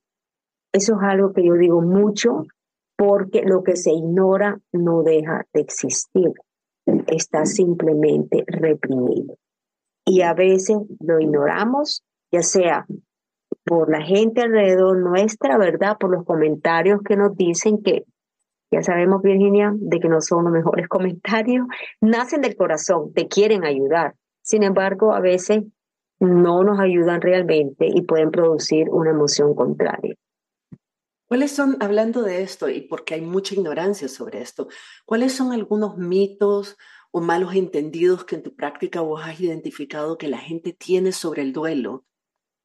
[0.73, 2.45] Eso es algo que yo digo mucho
[2.97, 6.31] porque lo que se ignora no deja de existir,
[7.07, 9.37] está simplemente reprimido
[10.05, 12.85] y a veces lo ignoramos, ya sea
[13.65, 15.97] por la gente alrededor nuestra, ¿verdad?
[15.99, 18.05] Por los comentarios que nos dicen que,
[18.71, 21.67] ya sabemos, Virginia, de que no son los mejores comentarios,
[21.99, 24.15] nacen del corazón, te quieren ayudar.
[24.41, 25.63] Sin embargo, a veces
[26.19, 30.15] no nos ayudan realmente y pueden producir una emoción contraria.
[31.27, 34.67] ¿Cuáles son, hablando de esto, y porque hay mucha ignorancia sobre esto,
[35.05, 36.77] cuáles son algunos mitos
[37.11, 41.41] o malos entendidos que en tu práctica vos has identificado que la gente tiene sobre
[41.41, 42.05] el duelo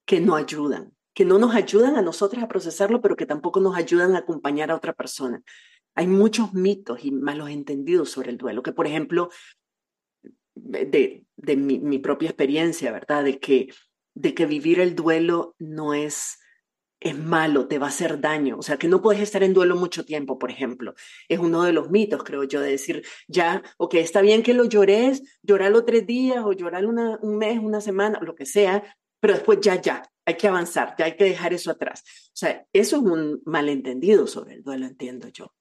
[0.06, 3.76] que no ayudan, que no nos ayudan a nosotros a procesarlo, pero que tampoco nos
[3.76, 5.42] ayudan a acompañar a otra persona.
[5.94, 9.30] Hay muchos mitos y malos entendidos sobre el duelo, que por ejemplo,
[10.54, 13.24] de, de mi, mi, propia experiencia, ¿verdad?
[13.24, 13.68] De que,
[14.14, 16.38] de que vivir el duelo no es
[17.00, 18.56] es malo, te va a hacer daño.
[18.58, 20.94] O sea, que no puedes estar en duelo mucho tiempo, por ejemplo.
[21.28, 24.64] Es uno de los mitos, creo yo, de decir, ya, ok, está bien que lo
[24.64, 28.82] llores, lloralo tres días o lloralo un mes, una semana, lo que sea,
[29.20, 32.02] pero después ya, ya, hay que avanzar, ya hay que dejar eso atrás.
[32.28, 35.52] O sea, eso es un malentendido sobre el duelo, entiendo yo.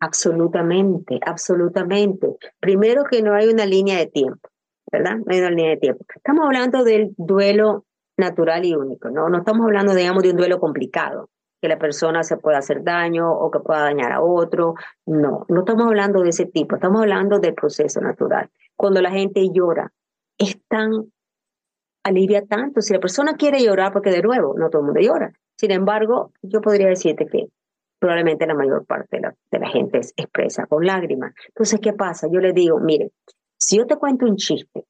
[0.00, 2.36] Absolutamente, absolutamente.
[2.60, 4.50] Primero que no hay una línea de tiempo,
[4.92, 5.16] ¿verdad?
[5.16, 6.04] No hay una línea de tiempo.
[6.14, 9.28] Estamos hablando del duelo natural y único, ¿no?
[9.28, 11.28] No estamos hablando, digamos, de un duelo complicado,
[11.60, 14.74] que la persona se pueda hacer daño o que pueda dañar a otro.
[15.06, 18.50] No, no estamos hablando de ese tipo, estamos hablando del proceso natural.
[18.74, 19.92] Cuando la gente llora,
[20.38, 21.12] es tan,
[22.04, 22.80] alivia tanto.
[22.80, 25.32] Si la persona quiere llorar, porque de nuevo, no todo el mundo llora.
[25.56, 27.48] Sin embargo, yo podría decirte que
[27.98, 31.32] probablemente la mayor parte de la, de la gente es expresa con lágrimas.
[31.48, 32.28] Entonces, ¿qué pasa?
[32.30, 33.12] Yo le digo, mire,
[33.58, 34.84] si yo te cuento un chiste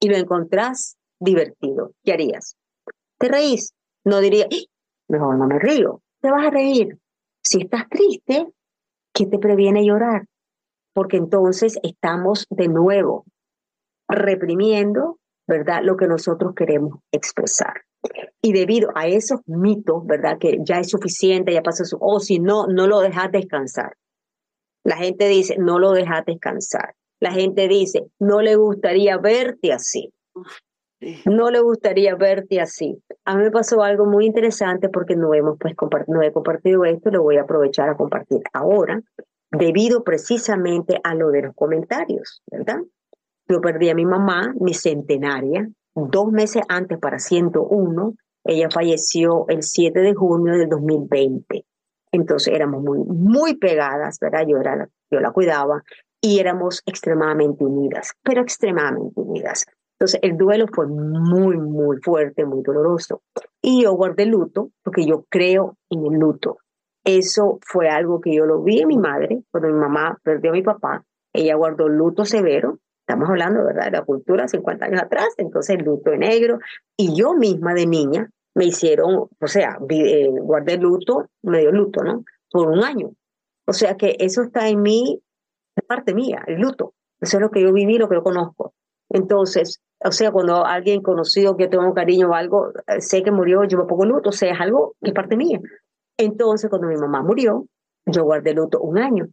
[0.00, 2.56] y lo encontrás divertido, ¿qué harías?
[3.18, 3.72] ¿Te reís?
[4.04, 4.46] No diría,
[5.08, 6.02] mejor no me río.
[6.20, 6.98] Te vas a reír.
[7.42, 8.46] Si estás triste,
[9.12, 10.26] ¿qué te previene llorar?
[10.92, 13.24] Porque entonces estamos de nuevo
[14.08, 15.82] reprimiendo, ¿verdad?
[15.82, 17.82] Lo que nosotros queremos expresar.
[18.42, 20.38] Y debido a esos mitos, ¿verdad?
[20.38, 23.96] Que ya es suficiente, ya pasó su, o si no, no lo dejas descansar.
[24.84, 26.94] La gente dice, no lo dejas descansar.
[27.18, 30.12] La gente dice, no le gustaría verte así.
[31.26, 33.02] No le gustaría verte así.
[33.24, 35.74] A mí me pasó algo muy interesante porque no hemos pues
[36.08, 39.02] no he compartido esto, lo voy a aprovechar a compartir ahora,
[39.50, 42.80] debido precisamente a lo de los comentarios, ¿verdad?
[43.48, 48.14] Yo perdí a mi mamá, mi centenaria, dos meses antes para 101.
[48.44, 51.64] Ella falleció el 7 de junio del 2020.
[52.12, 54.46] Entonces éramos muy, muy pegadas, ¿verdad?
[54.48, 55.82] Yo, era yo la cuidaba
[56.20, 59.66] y éramos extremadamente unidas, pero extremadamente unidas.
[59.98, 63.22] Entonces, el duelo fue muy, muy fuerte, muy doloroso.
[63.62, 66.58] Y yo guardé luto porque yo creo en el luto.
[67.02, 70.54] Eso fue algo que yo lo vi en mi madre cuando mi mamá perdió a
[70.54, 71.02] mi papá.
[71.32, 72.78] Ella guardó luto severo.
[73.06, 75.28] Estamos hablando, ¿verdad?, de la cultura 50 años atrás.
[75.38, 76.58] Entonces, luto negro.
[76.96, 82.24] Y yo misma de niña me hicieron, o sea, eh, guardé luto, medio luto, ¿no?
[82.50, 83.12] Por un año.
[83.66, 85.22] O sea que eso está en mí,
[85.74, 86.94] es parte mía, el luto.
[87.20, 88.74] Eso es lo que yo viví, lo que yo conozco.
[89.10, 93.64] Entonces, o sea, cuando alguien conocido que tengo cariño o algo, eh, sé que murió,
[93.64, 95.60] yo me pongo luto, o sea, es algo que es parte mía.
[96.18, 97.66] Entonces, cuando mi mamá murió,
[98.06, 99.26] yo guardé luto un año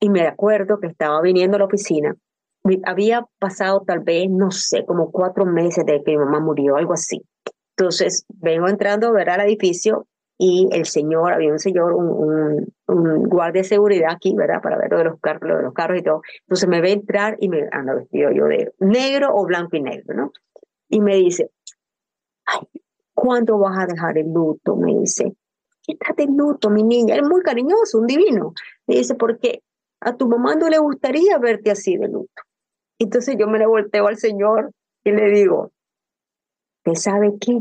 [0.00, 2.14] y me acuerdo que estaba viniendo a la oficina.
[2.84, 6.94] Había pasado tal vez, no sé, como cuatro meses de que mi mamá murió, algo
[6.94, 7.22] así.
[7.76, 10.06] Entonces, vengo entrando a ver al edificio
[10.38, 14.60] y el señor, había un señor, un, un, guardia de seguridad aquí, ¿verdad?
[14.60, 16.20] Para ver lo de los carros, lo de los carros y todo.
[16.42, 20.14] Entonces me ve entrar y me anda vestido yo de negro o blanco y negro,
[20.14, 20.32] ¿no?
[20.88, 21.50] Y me dice,
[22.44, 22.60] ay,
[23.14, 24.76] ¿cuándo vas a dejar el luto?
[24.76, 25.34] Me dice,
[25.82, 27.16] ¿qué estás de luto, mi niña?
[27.16, 28.52] Es muy cariñoso, un divino.
[28.86, 29.62] Me dice, porque
[30.00, 32.42] a tu mamá no le gustaría verte así de luto.
[32.98, 34.70] Entonces yo me le volteo al señor
[35.02, 35.72] y le digo,
[36.84, 37.58] ¿qué sabe qué?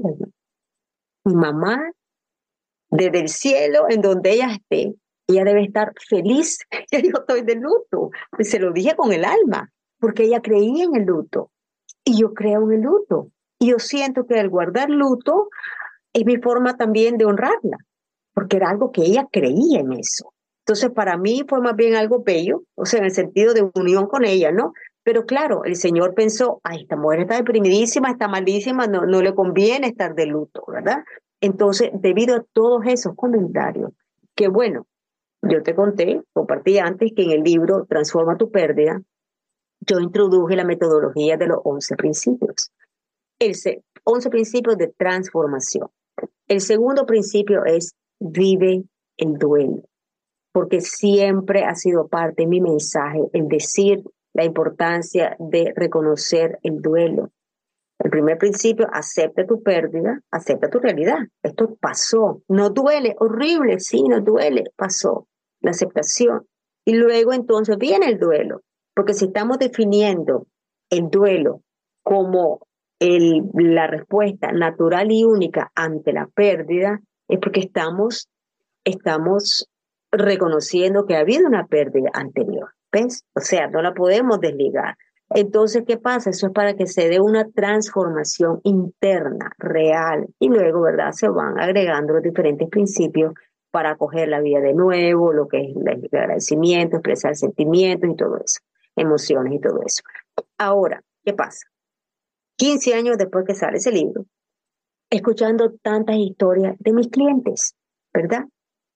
[1.23, 1.91] Mi mamá
[2.89, 4.93] desde el cielo, en donde ella esté,
[5.27, 6.59] ella debe estar feliz
[6.91, 8.11] yo estoy de luto.
[8.39, 11.51] se lo dije con el alma, porque ella creía en el luto.
[12.03, 13.29] Y yo creo en el luto.
[13.59, 15.49] Y yo siento que el guardar luto
[16.13, 17.77] es mi forma también de honrarla,
[18.33, 20.33] porque era algo que ella creía en eso.
[20.59, 24.07] Entonces, para mí fue más bien algo bello, o sea, en el sentido de unión
[24.07, 24.73] con ella, ¿no?
[25.03, 29.35] Pero claro, el Señor pensó, ay, esta mujer está deprimidísima, está malísima, no, no le
[29.35, 31.03] conviene estar de luto, ¿verdad?
[31.45, 33.91] Entonces, debido a todos esos comentarios,
[34.33, 34.87] que bueno,
[35.43, 38.99] yo te conté, compartí antes que en el libro Transforma tu pérdida,
[39.79, 42.71] yo introduje la metodología de los 11 principios.
[43.37, 43.53] El
[44.03, 45.89] 11 principios de transformación.
[46.47, 48.83] El segundo principio es vive
[49.17, 49.83] el duelo,
[50.51, 56.81] porque siempre ha sido parte de mi mensaje el decir la importancia de reconocer el
[56.81, 57.29] duelo,
[57.99, 61.19] el primer principio, acepta tu pérdida, acepta tu realidad.
[61.41, 65.27] Esto pasó, no duele, horrible, sí, no duele, pasó.
[65.61, 66.45] La aceptación.
[66.85, 68.61] Y luego entonces viene el duelo,
[68.93, 70.47] porque si estamos definiendo
[70.89, 71.61] el duelo
[72.03, 72.59] como
[72.99, 78.29] el, la respuesta natural y única ante la pérdida, es porque estamos,
[78.83, 79.67] estamos
[80.11, 82.69] reconociendo que ha habido una pérdida anterior.
[82.91, 83.23] ¿Ves?
[83.33, 84.95] O sea, no la podemos desligar.
[85.29, 86.29] Entonces, ¿qué pasa?
[86.29, 91.11] Eso es para que se dé una transformación interna, real, y luego, ¿verdad?
[91.11, 93.33] Se van agregando los diferentes principios
[93.71, 98.37] para acoger la vida de nuevo, lo que es el agradecimiento, expresar sentimientos y todo
[98.37, 98.59] eso,
[98.95, 100.01] emociones y todo eso.
[100.57, 101.67] Ahora, ¿qué pasa?
[102.57, 104.25] 15 años después que sale ese libro,
[105.09, 107.75] escuchando tantas historias de mis clientes,
[108.13, 108.45] ¿verdad?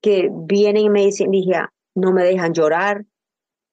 [0.00, 3.04] Que vienen y me dicen, Ligia, no me dejan llorar,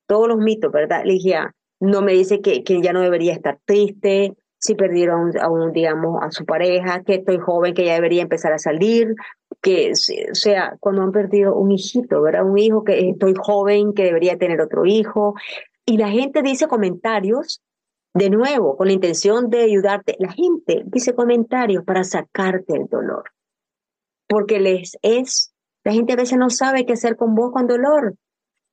[0.08, 1.04] todos los mitos, ¿verdad?
[1.06, 5.72] Ligia, no me dice que, que ya no debería estar triste, si perdieron a un,
[5.72, 9.16] digamos, a su pareja, que estoy joven, que ya debería empezar a salir,
[9.62, 12.46] que, o sea, cuando han perdido un hijito, ¿verdad?
[12.46, 15.36] Un hijo que estoy joven, que debería tener otro hijo.
[15.86, 17.62] Y la gente dice comentarios,
[18.14, 20.16] de nuevo, con la intención de ayudarte.
[20.20, 23.32] La gente dice comentarios para sacarte el dolor.
[24.28, 25.54] Porque les es,
[25.84, 28.16] la gente a veces no sabe qué hacer con vos con dolor.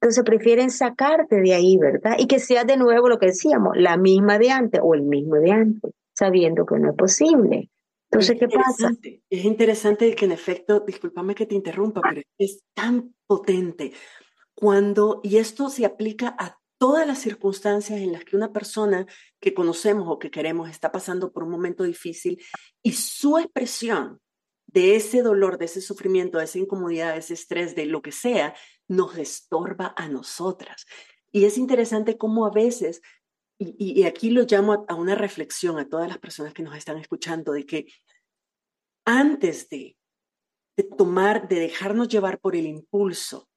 [0.04, 2.16] Entonces prefieren sacarte de ahí, ¿verdad?
[2.18, 5.36] Y que sea de nuevo lo que decíamos, la misma de antes o el mismo
[5.36, 7.70] de antes, sabiendo que no es posible.
[8.10, 8.90] Entonces, ¿qué pasa?
[9.30, 13.94] Es interesante que en efecto, discúlpame que te interrumpa, pero es tan potente
[14.54, 19.06] cuando, y esto se aplica a todas las circunstancias en las que una persona
[19.40, 22.38] que conocemos o que queremos está pasando por un momento difícil
[22.82, 24.20] y su expresión
[24.66, 28.12] de ese dolor, de ese sufrimiento, de esa incomodidad, de ese estrés, de lo que
[28.12, 28.54] sea,
[28.88, 30.86] nos estorba a nosotras.
[31.32, 33.00] Y es interesante cómo a veces,
[33.58, 37.52] y, aquí lo llamo a, una reflexión a todas las personas que nos están escuchando,
[37.52, 37.86] de que
[39.04, 39.96] antes de,
[40.76, 43.48] de tomar, de dejarnos llevar por el impulso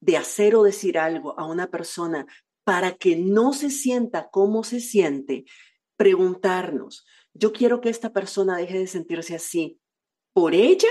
[0.00, 2.26] de hacer o decir algo a una persona
[2.62, 5.44] para que no se sienta como se siente,
[5.96, 9.80] preguntarnos, yo quiero que esta persona deje de sentirse así
[10.34, 10.88] por ella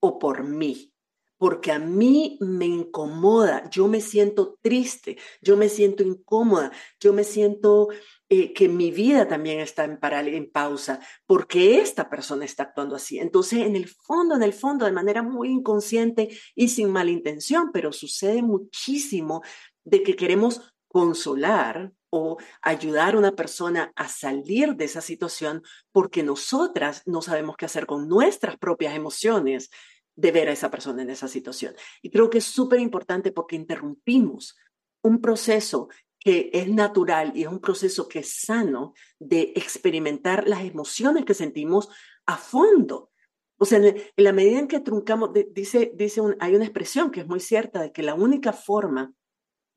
[0.00, 0.89] o por mí
[1.40, 6.70] porque a mí me incomoda, yo me siento triste, yo me siento incómoda,
[7.00, 7.88] yo me siento
[8.28, 13.18] eh, que mi vida también está en, en pausa, porque esta persona está actuando así.
[13.18, 17.70] Entonces, en el fondo, en el fondo, de manera muy inconsciente y sin mala intención,
[17.72, 19.40] pero sucede muchísimo
[19.82, 26.22] de que queremos consolar o ayudar a una persona a salir de esa situación porque
[26.22, 29.70] nosotras no sabemos qué hacer con nuestras propias emociones
[30.20, 31.74] de ver a esa persona en esa situación.
[32.02, 34.56] Y creo que es súper importante porque interrumpimos
[35.02, 40.62] un proceso que es natural y es un proceso que es sano de experimentar las
[40.62, 41.88] emociones que sentimos
[42.26, 43.10] a fondo.
[43.56, 47.26] O sea, en la medida en que truncamos, dice, dice hay una expresión que es
[47.26, 49.14] muy cierta de que la única forma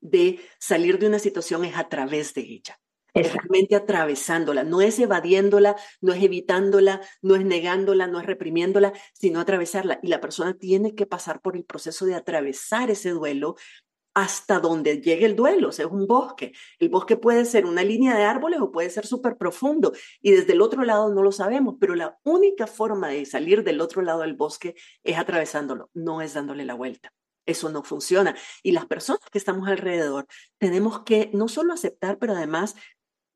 [0.00, 2.78] de salir de una situación es a través de ella.
[3.14, 3.32] Es
[3.76, 10.00] atravesándola, no es evadiéndola, no es evitándola, no es negándola, no es reprimiéndola, sino atravesarla.
[10.02, 13.54] Y la persona tiene que pasar por el proceso de atravesar ese duelo
[14.14, 16.52] hasta donde llegue el duelo, o sea, es un bosque.
[16.78, 19.92] El bosque puede ser una línea de árboles o puede ser súper profundo
[20.22, 23.80] y desde el otro lado no lo sabemos, pero la única forma de salir del
[23.80, 27.12] otro lado del bosque es atravesándolo, no es dándole la vuelta.
[27.46, 28.34] Eso no funciona.
[28.62, 30.26] Y las personas que estamos alrededor
[30.58, 32.74] tenemos que no solo aceptar, pero además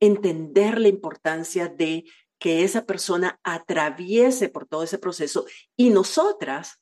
[0.01, 2.05] entender la importancia de
[2.39, 5.45] que esa persona atraviese por todo ese proceso
[5.77, 6.81] y nosotras,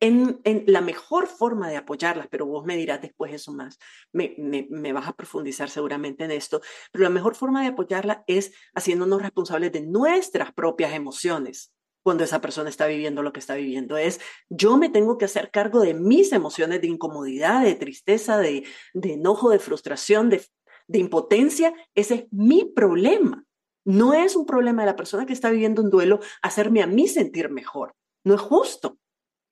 [0.00, 3.78] en, la mejor forma de apoyarlas, pero vos me dirás después eso más,
[4.12, 6.60] me, me, vas a profundizar seguramente en esto,
[6.92, 11.72] pero la mejor forma de apoyarla es haciéndonos responsables de nuestras propias emociones
[12.02, 13.96] cuando esa persona está viviendo lo que está viviendo.
[13.96, 14.20] Es,
[14.50, 19.14] yo me tengo que hacer cargo de mis emociones de incomodidad, de tristeza, de, de
[19.14, 20.44] enojo, de frustración, de,
[20.88, 21.74] de impotencia.
[21.94, 23.44] Ese es mi problema.
[23.84, 27.06] No es un problema de la persona que está viviendo un duelo hacerme a mí
[27.08, 27.94] sentir mejor.
[28.24, 28.98] No es justo.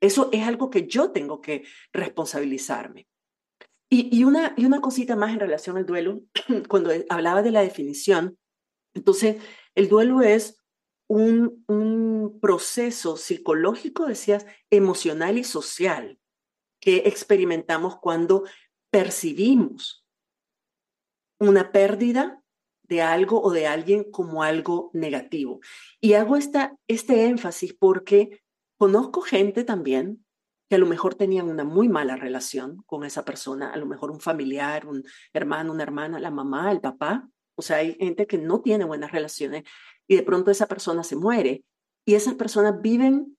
[0.01, 3.07] Eso es algo que yo tengo que responsabilizarme.
[3.91, 6.23] Y, y, una, y una cosita más en relación al duelo,
[6.69, 8.39] cuando hablaba de la definición,
[8.95, 9.37] entonces
[9.75, 10.63] el duelo es
[11.09, 16.19] un, proceso psicológico, decías, emocional y social
[16.81, 18.45] que experimentamos cuando
[18.91, 20.02] percibimos
[21.49, 22.41] una pérdida
[22.85, 25.61] de algo o de alguien como algo negativo.
[26.01, 28.43] Y hago esta, este énfasis porque
[28.77, 30.25] conozco gente también
[30.69, 34.11] que a lo mejor tenían una muy mala relación con esa persona, a lo mejor
[34.11, 37.29] un familiar, un hermano, una hermana, la mamá, el papá.
[37.57, 39.65] O sea, hay gente que no tiene buenas relaciones
[40.07, 41.65] y de pronto esa persona se muere
[42.05, 43.37] y esas personas viven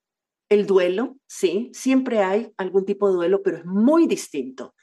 [0.50, 4.76] el duelo, sí, siempre hay algún tipo de duelo, pero es muy distinto,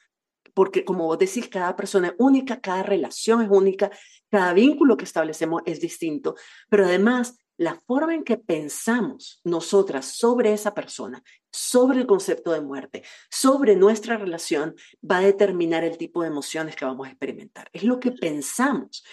[0.54, 3.90] porque como vos decís, cada persona es única, cada relación es única,
[4.30, 6.34] cada vínculo que establecemos es distinto,
[6.68, 11.22] pero además la forma en que pensamos nosotras sobre esa persona,
[11.52, 14.74] sobre el concepto de muerte, sobre nuestra relación,
[15.08, 17.68] va a determinar el tipo de emociones que vamos a experimentar.
[17.74, 19.04] Es lo que pensamos.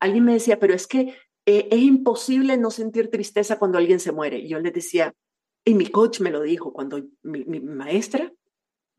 [0.00, 1.14] alguien me decía, pero es que
[1.44, 4.38] eh, es imposible no sentir tristeza cuando alguien se muere.
[4.38, 5.14] Y yo le decía,
[5.62, 8.32] y mi coach me lo dijo, cuando mi maestra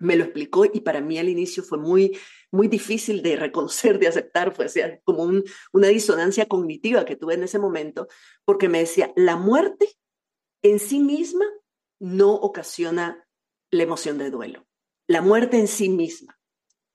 [0.01, 2.17] me lo explicó y para mí al inicio fue muy,
[2.51, 4.67] muy difícil de reconocer, de aceptar, fue
[5.03, 8.07] como un, una disonancia cognitiva que tuve en ese momento,
[8.43, 9.87] porque me decía, la muerte
[10.63, 11.45] en sí misma
[11.99, 13.27] no ocasiona
[13.69, 14.65] la emoción de duelo,
[15.07, 16.37] la muerte en sí misma.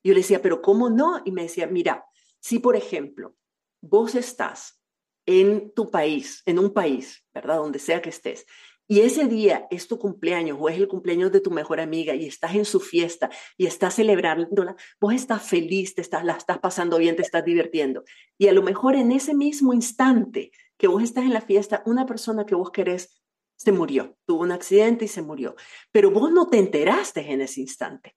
[0.02, 1.22] Yo le decía, pero ¿cómo no?
[1.24, 2.04] Y me decía, mira,
[2.40, 3.36] si por ejemplo
[3.80, 4.80] vos estás
[5.26, 7.56] en tu país, en un país, ¿verdad?
[7.56, 8.46] Donde sea que estés,
[8.88, 12.26] y ese día es tu cumpleaños o es el cumpleaños de tu mejor amiga y
[12.26, 16.98] estás en su fiesta y estás celebrándola, vos estás feliz, te estás, la estás pasando
[16.98, 18.04] bien, te estás divirtiendo.
[18.38, 22.06] Y a lo mejor en ese mismo instante que vos estás en la fiesta, una
[22.06, 23.22] persona que vos querés
[23.56, 25.56] se murió, tuvo un accidente y se murió.
[25.90, 28.14] Pero vos no te enteraste en ese instante.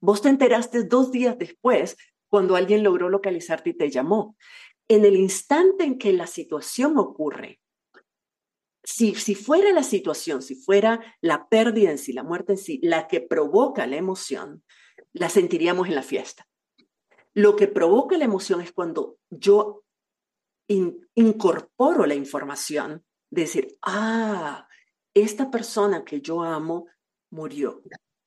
[0.00, 1.96] Vos te enteraste dos días después
[2.28, 4.36] cuando alguien logró localizarte y te llamó.
[4.88, 7.59] En el instante en que la situación ocurre,
[8.90, 12.80] si, si fuera la situación, si fuera la pérdida en sí, la muerte en sí,
[12.82, 14.64] la que provoca la emoción,
[15.12, 16.48] la sentiríamos en la fiesta.
[17.32, 19.84] Lo que provoca la emoción es cuando yo
[20.66, 24.68] incorporo la información de decir, ah,
[25.14, 26.86] esta persona que yo amo
[27.30, 27.82] murió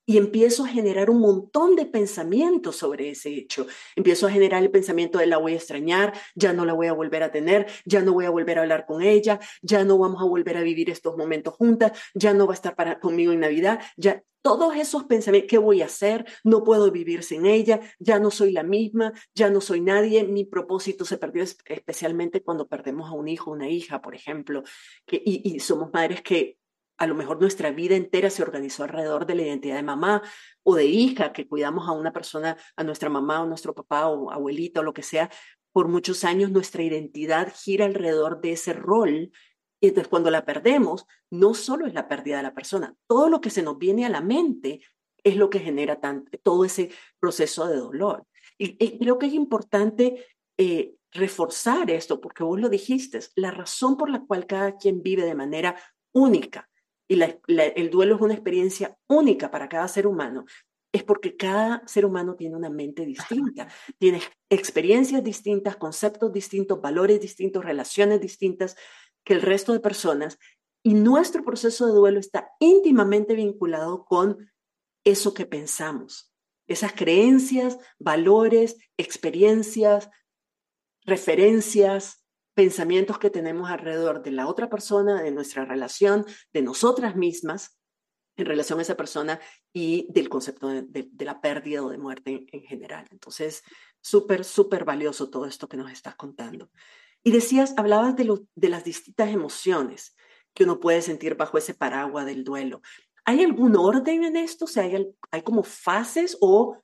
[0.06, 3.68] y empiezo a generar un montón de pensamientos sobre ese hecho.
[3.96, 6.94] Empiezo a generar el pensamiento de la voy a extrañar, ya no la voy a
[6.94, 10.22] volver a tener, ya no voy a volver a hablar con ella, ya no vamos
[10.22, 13.40] a volver a vivir estos momentos juntas, ya no va a estar para, conmigo en
[13.40, 16.26] Navidad, ya todos esos pensamientos, ¿qué voy a hacer?
[16.44, 20.44] No puedo vivir sin ella, ya no soy la misma, ya no soy nadie, mi
[20.44, 24.64] propósito se perdió especialmente cuando perdemos a un hijo, una hija, por ejemplo,
[25.08, 26.58] y somos madres que
[26.98, 30.22] a lo mejor nuestra vida entera se organizó alrededor de la identidad de mamá
[30.64, 34.32] o de hija, que cuidamos a una persona, a nuestra mamá o nuestro papá o
[34.32, 35.30] abuelita o lo que sea,
[35.72, 39.32] por muchos años nuestra identidad gira alrededor de ese rol.
[39.82, 43.42] Y entonces cuando la perdemos, no solo es la pérdida de la persona, todo lo
[43.42, 44.82] que se nos viene a la mente
[45.24, 46.00] es lo que genera
[46.44, 48.26] todo ese proceso de dolor.
[48.58, 50.26] Y, creo que es importante
[50.58, 55.24] eh, reforzar esto, porque vos lo dijiste, la razón por la cual cada quien vive
[55.24, 55.76] de manera
[56.12, 56.70] única
[57.14, 57.22] y
[57.76, 60.46] el duelo es una experiencia única para cada ser humano,
[60.94, 67.20] es porque cada ser humano tiene una mente distinta, tiene experiencias distintas, conceptos distintos, valores
[67.20, 68.76] distintos, relaciones distintas
[69.24, 70.38] que el resto de personas.
[70.84, 74.52] Y nuestro proceso de duelo está íntimamente vinculado con
[75.04, 76.34] eso que pensamos,
[76.68, 80.10] esas creencias, valores, experiencias,
[81.06, 82.23] referencias,
[82.54, 87.80] pensamientos que tenemos alrededor de la otra persona, de nuestra relación, de nosotras mismas
[88.36, 89.40] en relación a esa persona
[89.72, 93.06] y del concepto de, la pérdida o de muerte en, general.
[93.12, 93.64] Entonces,
[94.02, 96.72] súper, súper valioso todo esto que nos estás contando.
[97.24, 100.16] Y decías, hablabas de, las distintas emociones
[100.54, 102.82] que uno puede sentir bajo ese paraguas del duelo.
[103.26, 104.66] ¿Hay algún orden en esto?
[104.66, 106.82] O ¿hay, hay como fases o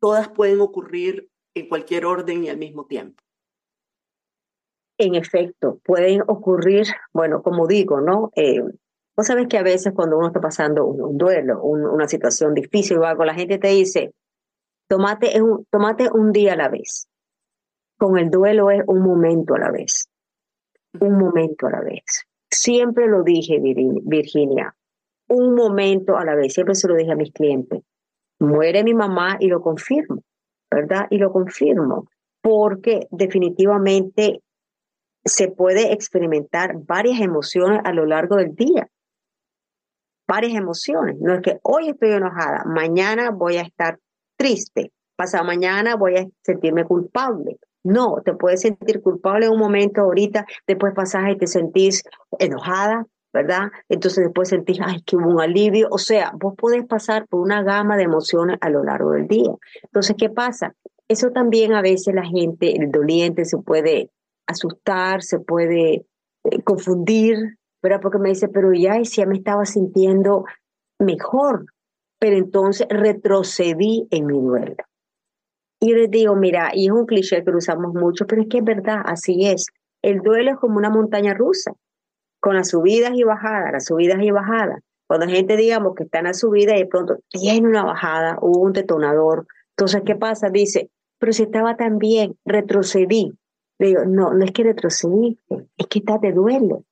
[0.00, 3.22] todas pueden ocurrir en cualquier orden y al mismo tiempo?
[4.98, 8.30] En efecto, pueden ocurrir, bueno, como digo, ¿no?
[8.34, 8.60] Eh,
[9.16, 13.04] vos sabes que a veces cuando uno está pasando un, duelo, una situación difícil o
[13.04, 14.14] algo, la gente te dice,
[14.88, 15.32] tomate,
[15.70, 17.08] tomate un día a la vez.
[17.98, 20.08] Con el duelo es un momento a la vez.
[21.00, 22.26] Un momento a la vez.
[22.50, 24.74] Siempre lo dije, Virginia,
[25.28, 26.54] un momento a la vez.
[26.54, 27.82] Siempre se lo dije a mis clientes.
[28.38, 30.22] Muere mi mamá y lo confirmo,
[30.70, 31.06] ¿verdad?
[31.10, 32.06] Y lo confirmo,
[32.42, 34.42] porque definitivamente
[35.26, 38.88] se puede experimentar varias emociones a lo largo del día.
[40.28, 41.16] Varias emociones.
[41.20, 43.98] No es que hoy estoy enojada, mañana voy a estar
[44.36, 47.58] triste, pasado mañana voy a sentirme culpable.
[47.84, 52.02] No, te puedes sentir culpable en un momento ahorita, después pasas y te sentís
[52.38, 53.70] enojada, ¿verdad?
[53.88, 55.88] Entonces después sentís, ay, que hubo un alivio.
[55.90, 59.52] O sea, vos podés pasar por una gama de emociones a lo largo del día.
[59.84, 60.74] Entonces, ¿qué pasa?
[61.06, 64.10] Eso también a veces la gente, el doliente, se puede
[64.46, 66.06] asustar, se puede
[66.44, 68.00] eh, confundir, ¿verdad?
[68.00, 70.44] Porque me dice, pero ya, si ya me estaba sintiendo
[70.98, 71.66] mejor,
[72.18, 74.76] pero entonces retrocedí en mi duelo.
[75.80, 78.58] Y yo les digo, mira, y es un cliché que usamos mucho, pero es que
[78.58, 79.66] es verdad, así es.
[80.02, 81.72] El duelo es como una montaña rusa,
[82.40, 84.80] con las subidas y bajadas, las subidas y bajadas.
[85.06, 88.38] Cuando la gente, digamos, que está en la subida y de pronto tiene una bajada,
[88.40, 90.48] hubo un detonador, entonces, ¿qué pasa?
[90.48, 93.32] Dice, pero si estaba tan bien, retrocedí.
[93.78, 96.84] Le digo, no, no es que retrocediste, es que estás de duelo.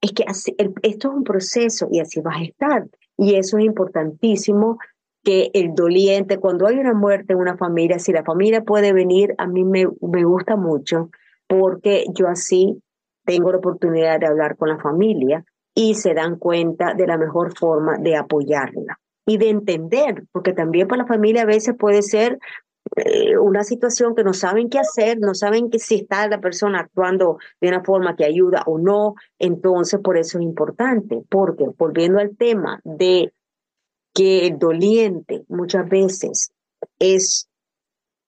[0.00, 2.86] Es que esto es un proceso y así vas a estar.
[3.16, 4.78] Y eso es importantísimo
[5.22, 9.34] que el doliente, cuando hay una muerte en una familia, si la familia puede venir,
[9.38, 11.10] a mí me, me gusta mucho
[11.48, 12.80] porque yo así
[13.24, 17.56] tengo la oportunidad de hablar con la familia y se dan cuenta de la mejor
[17.56, 22.38] forma de apoyarla y de entender, porque también para la familia a veces puede ser
[22.94, 26.80] eh, una situación que no saben qué hacer, no saben que si está la persona
[26.80, 32.20] actuando de una forma que ayuda o no, entonces por eso es importante, porque volviendo
[32.20, 33.32] al tema de
[34.14, 36.52] que el doliente muchas veces
[36.98, 37.48] es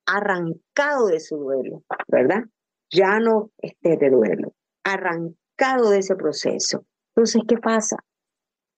[0.06, 2.44] arrancado de su duelo, ¿verdad?
[2.90, 6.84] Ya no esté de duelo, arrancado de ese proceso.
[7.14, 7.96] Entonces, ¿qué pasa?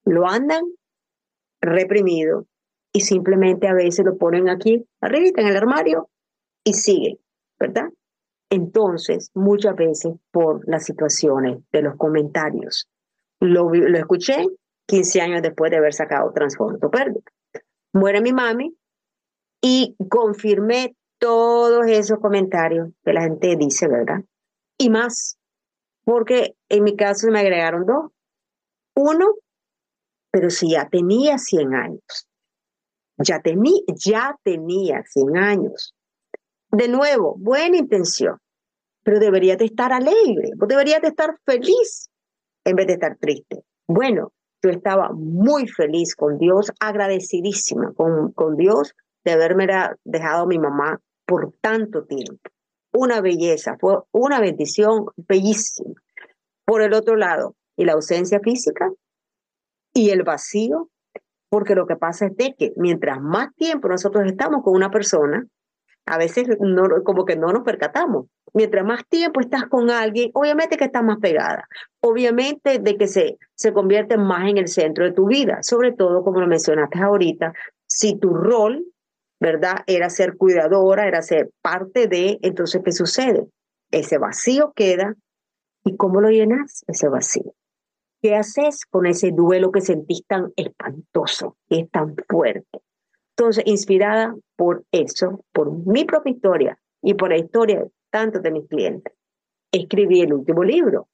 [0.04, 0.62] Lo andan
[1.60, 2.46] reprimido
[2.92, 6.08] y simplemente a veces lo ponen aquí arriba en el armario
[6.64, 7.18] y siguen,
[7.58, 7.88] ¿verdad?
[8.50, 12.88] Entonces, muchas veces por las situaciones de los comentarios.
[13.38, 14.44] Lo, lo escuché
[14.86, 17.22] 15 años después de haber sacado Transformato Pérdida.
[17.92, 18.76] Muere mi mami
[19.62, 24.24] y confirmé todos esos comentarios que la gente dice, ¿verdad?
[24.78, 25.38] Y más,
[26.04, 28.10] porque en mi caso me agregaron dos.
[28.96, 29.34] Uno,
[30.32, 32.28] pero si ya tenía 100 años,
[33.22, 35.94] ya, tenía ya tenía 100 años.
[36.70, 38.38] De nuevo, buena intención,
[39.02, 42.10] pero deberías de estar alegre, deberías de estar feliz
[42.64, 43.62] en vez de estar triste.
[43.88, 48.94] Bueno, yo estaba muy feliz con Dios, agradecidísima con, con Dios
[49.24, 49.66] de haberme
[50.04, 52.50] dejado a mi mamá por tanto tiempo.
[52.92, 55.94] Una belleza, fue una bendición bellísima.
[56.64, 58.90] Por el otro lado, y la ausencia física
[59.94, 60.90] y el vacío,
[61.50, 65.44] porque lo que pasa es de que mientras más tiempo nosotros estamos con una persona,
[66.06, 66.48] a veces
[67.04, 68.26] como que no nos percatamos.
[68.52, 71.68] Mientras más tiempo estás con alguien, obviamente que estás más pegada.
[72.00, 75.58] Obviamente de que se, se convierte más en el centro de tu vida.
[75.62, 77.52] Sobre todo, como lo mencionaste ahorita,
[77.86, 78.84] si tu rol,
[79.38, 79.84] ¿verdad?
[79.86, 83.46] Era ser cuidadora, era ser parte de, entonces, ¿qué sucede?
[83.90, 85.14] Ese vacío queda.
[85.84, 86.84] ¿Y cómo lo llenas?
[86.88, 87.54] Ese vacío.
[88.22, 92.80] ¿Qué haces con ese duelo que sentís tan espantoso, que es tan fuerte?
[93.36, 98.50] Entonces, inspirada por eso, por mi propia historia y por la historia de tantos de
[98.50, 99.14] mis clientes,
[99.72, 101.08] escribí el último libro,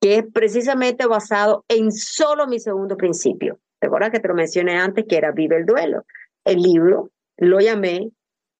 [0.00, 3.58] que es precisamente basado en solo mi segundo principio.
[3.80, 6.04] ¿Recuerdas que te lo mencioné antes, que era Vive el duelo?
[6.44, 8.10] El libro lo llamé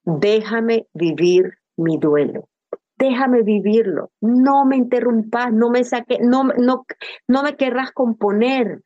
[0.05, 2.49] Déjame vivir mi duelo.
[2.97, 4.11] Déjame vivirlo.
[4.21, 6.87] No me interrumpas, no me saques, no, no,
[7.29, 8.83] no me querrás componer.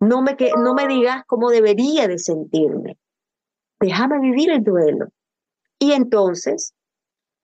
[0.00, 2.96] No me, no me digas cómo debería de sentirme
[3.80, 5.08] déjame vivir el duelo.
[5.78, 6.74] Y entonces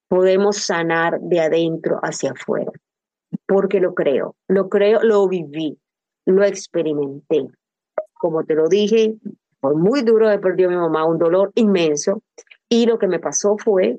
[0.09, 2.71] podemos sanar de adentro hacia afuera,
[3.47, 5.79] porque lo creo, lo creo, lo viví,
[6.27, 7.47] lo experimenté.
[8.15, 9.17] Como te lo dije,
[9.61, 12.23] fue muy duro de perdió a mi mamá, un dolor inmenso,
[12.69, 13.99] y lo que me pasó fue,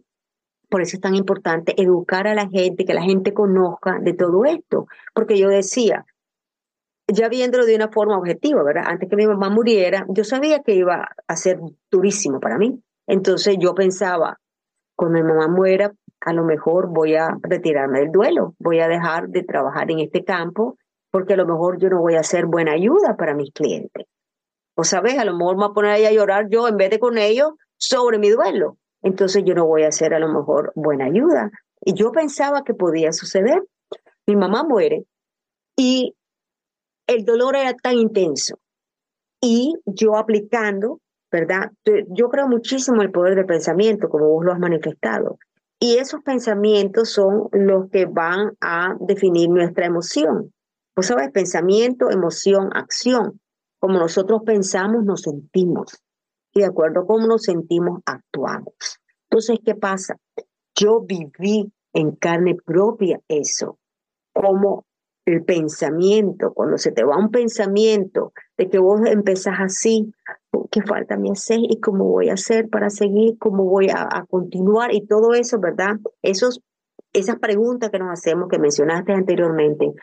[0.70, 4.46] por eso es tan importante educar a la gente, que la gente conozca de todo
[4.46, 6.06] esto, porque yo decía,
[7.08, 8.84] ya viéndolo de una forma objetiva, ¿verdad?
[8.88, 11.60] Antes que mi mamá muriera, yo sabía que iba a ser
[11.90, 12.82] durísimo para mí.
[13.08, 14.40] Entonces yo pensaba,
[14.96, 19.30] cuando mi mamá muera, a lo mejor voy a retirarme del duelo, voy a dejar
[19.30, 20.78] de trabajar en este campo,
[21.12, 24.06] porque a lo mejor yo no voy a ser buena ayuda para mis clientes.
[24.76, 26.90] O sabes, a lo mejor me voy a poner ahí a llorar yo en vez
[26.90, 28.78] de con ellos sobre mi duelo.
[29.08, 31.50] Entonces yo no voy a ser a lo mejor buena ayuda.
[31.80, 33.64] Y yo pensaba que podía suceder.
[34.28, 35.06] Mi mamá muere
[35.78, 36.14] y
[37.08, 38.60] el dolor era tan intenso.
[39.42, 41.00] Y yo aplicando,
[41.32, 41.72] ¿verdad?
[42.10, 45.38] Yo creo muchísimo el poder del pensamiento, como vos lo has manifestado.
[45.80, 50.52] Y esos pensamientos son los que van a definir nuestra emoción.
[50.98, 53.40] Vos sabes, pensamiento, emoción, acción.
[53.80, 56.04] Como nosotros pensamos, nos sentimos.
[56.54, 58.74] Y de acuerdo a cómo nos sentimos, actuamos.
[59.30, 60.18] Entonces, ¿qué pasa?
[60.76, 63.80] Yo viví en carne propia eso,
[64.34, 64.86] como
[65.28, 70.14] el pensamiento, cuando se te va un pensamiento de que vos empezás así,
[70.72, 74.94] ¿qué falta me hacer y cómo voy a hacer para seguir, cómo voy a, continuar
[74.94, 75.98] y todo eso, ¿verdad?
[76.22, 76.62] Esos,
[77.12, 79.94] esas preguntas que nos hacemos, que mencionaste anteriormente,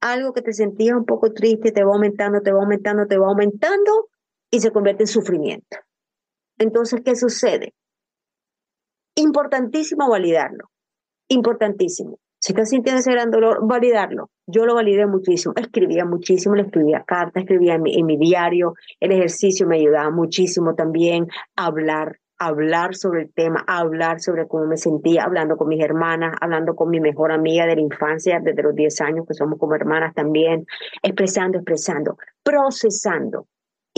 [0.00, 3.28] algo que te sentías un poco triste, te va aumentando, te va aumentando, te va
[3.28, 4.08] aumentando
[4.56, 5.76] y se convierte en sufrimiento.
[6.58, 7.74] Entonces, ¿qué sucede?
[9.14, 10.70] Importantísimo validarlo,
[11.28, 12.18] importantísimo.
[12.40, 14.30] Si estás sintiendo ese gran dolor, validarlo.
[14.46, 19.66] Yo lo validé muchísimo, escribía muchísimo, le escribía cartas, escribía en mi, diario, el ejercicio
[19.66, 25.58] me ayudaba muchísimo también, hablar, hablar sobre el tema, hablar sobre cómo me sentía, hablando
[25.58, 29.26] con mis hermanas, hablando con mi mejor amiga de la infancia, desde los 10 años,
[29.26, 30.66] que somos como hermanas también,
[31.02, 33.48] expresando, expresando, procesando.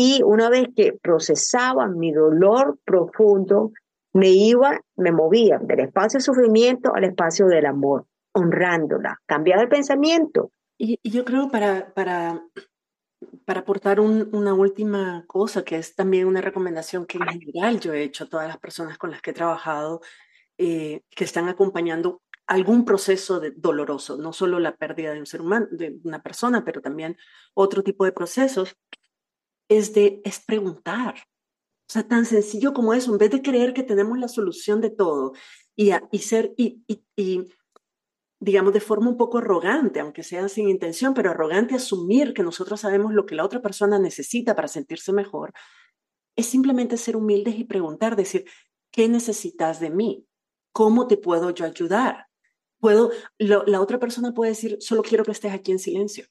[0.01, 3.72] Y una vez que procesaba mi dolor profundo,
[4.12, 9.68] me iba, me movía del espacio de sufrimiento al espacio del amor honrándola, cambiar el
[9.68, 10.53] pensamiento.
[10.78, 12.44] Y, yo creo para, para,
[13.44, 18.05] para aportar una última cosa, que es también una recomendación que en general yo he
[18.05, 20.01] hecho a todas las personas con las que he trabajado,
[20.59, 25.40] eh, que están acompañando algún proceso de, doloroso, no solo la pérdida de un ser
[25.40, 27.16] humano, de una persona, pero también
[27.53, 28.76] otro tipo de procesos,
[29.68, 31.14] es de es preguntar.
[31.88, 34.90] O sea, tan sencillo como eso, en vez de creer que tenemos la solución de
[34.90, 35.32] todo
[35.74, 36.84] y, y ser, y,
[37.16, 37.46] y,
[38.40, 42.80] digamos, de forma un poco arrogante, aunque sea sin intención, pero arrogante asumir que nosotros
[42.80, 45.54] sabemos lo que la otra persona necesita para sentirse mejor,
[46.36, 48.44] es simplemente ser humildes y preguntar, decir,
[48.92, 50.26] ¿qué necesitas de mí?
[50.72, 52.26] ¿Cómo te puedo yo ayudar?
[52.80, 56.26] Puedo, la otra persona puede decir, solo quiero que estés aquí en silencio.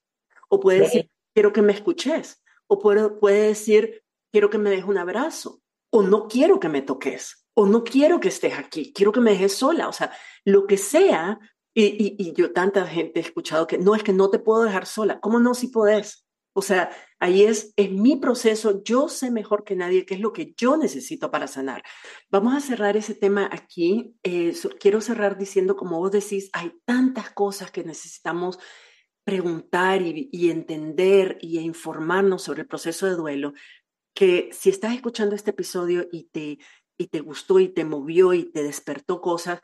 [0.50, 2.42] O puede decir, quiero que me escuches.
[2.68, 5.62] O puede, puede decir, quiero que me dejes un abrazo.
[5.90, 7.46] O no quiero que me toques.
[7.54, 8.94] O no quiero que estés aquí.
[8.94, 9.88] Quiero que me dejes sola.
[9.88, 10.12] O sea,
[10.46, 11.40] lo que sea.
[11.74, 14.64] Y, y, y yo tanta gente he escuchado que no es que no te puedo
[14.64, 15.20] dejar sola.
[15.20, 16.28] ¿Cómo no si podés?
[16.58, 16.90] O sea,
[17.20, 20.76] ahí es, es mi proceso, yo sé mejor que nadie qué es lo que yo
[20.76, 21.84] necesito para sanar.
[22.32, 24.16] Vamos a cerrar ese tema aquí.
[24.24, 28.58] Eh, quiero cerrar diciendo, como vos decís, hay tantas cosas que necesitamos
[29.28, 33.52] preguntar y, entender y informarnos sobre el proceso de duelo,
[34.16, 36.60] que si estás escuchando este episodio y te,
[36.98, 39.60] y te gustó y te movió y te despertó cosas,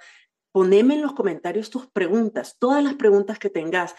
[0.52, 3.96] poneme en los comentarios tus preguntas, todas las preguntas que tengas,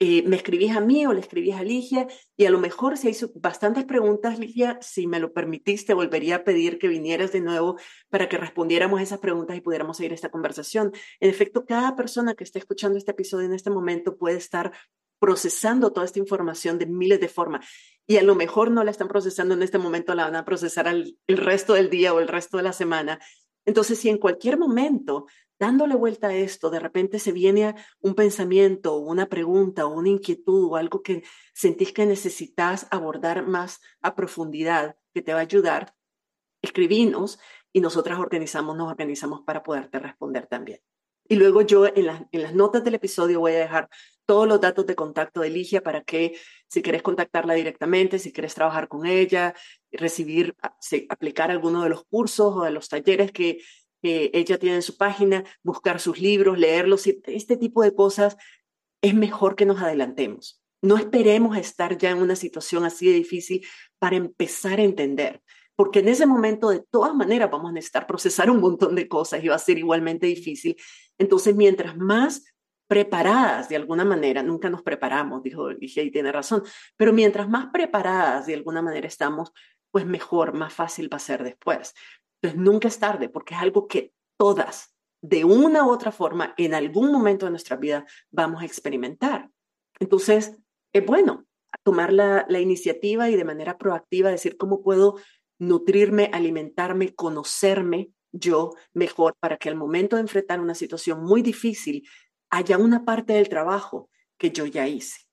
[0.00, 3.10] eh, me escribís a mí o le escribís a Ligia y a lo mejor se
[3.10, 7.78] hizo bastantes preguntas, Ligia, si me lo permitiste, volvería a pedir que vinieras de nuevo
[8.08, 10.92] para que respondiéramos esas preguntas y pudiéramos seguir esta conversación.
[11.18, 14.72] En efecto, cada persona que esté escuchando este episodio en este momento puede estar
[15.18, 17.66] procesando toda esta información de miles de formas
[18.06, 20.86] y a lo mejor no la están procesando en este momento, la van a procesar
[20.86, 23.18] el resto del día o el resto de la semana.
[23.68, 25.26] Entonces, si en cualquier momento
[25.58, 30.76] dándole vuelta a esto, de repente se viene un pensamiento, una pregunta una inquietud o
[30.76, 35.94] algo que sentís que necesitas abordar más a profundidad, que te va a ayudar,
[36.62, 37.38] escribinos
[37.72, 40.80] y nosotras organizamos, nos organizamos para poderte responder también.
[41.30, 43.88] Y luego yo en, en las notas del episodio voy a dejar
[44.24, 46.38] todos los datos de contacto de Ligia para que
[46.68, 49.54] si quieres contactarla directamente, si quieres trabajar con ella,
[49.90, 50.56] recibir,
[51.08, 53.58] aplicar alguno de los cursos o de los talleres que
[54.02, 58.36] que ella tiene en su página, buscar sus libros, leerlos, este tipo de cosas,
[59.02, 60.62] es mejor que nos adelantemos.
[60.82, 63.66] No esperemos estar ya en una situación así de difícil
[63.98, 65.42] para empezar a entender,
[65.74, 69.42] porque en ese momento de todas maneras vamos a necesitar procesar un montón de cosas
[69.42, 70.76] y va a ser igualmente difícil.
[71.18, 72.44] Entonces, mientras más
[72.88, 76.62] preparadas de alguna manera, nunca nos preparamos, dijo dije, y tiene razón,
[76.96, 79.52] pero mientras más preparadas de alguna manera estamos,
[79.90, 81.94] pues mejor, más fácil va a ser después.
[82.40, 86.74] Entonces, nunca es tarde porque es algo que todas, de una u otra forma, en
[86.74, 89.50] algún momento de nuestra vida vamos a experimentar.
[89.98, 90.56] Entonces,
[90.92, 91.46] es bueno
[91.82, 95.16] tomar la, la iniciativa y de manera proactiva decir cómo puedo
[95.58, 102.06] nutrirme, alimentarme, conocerme yo mejor para que al momento de enfrentar una situación muy difícil
[102.50, 105.28] haya una parte del trabajo que yo ya hice.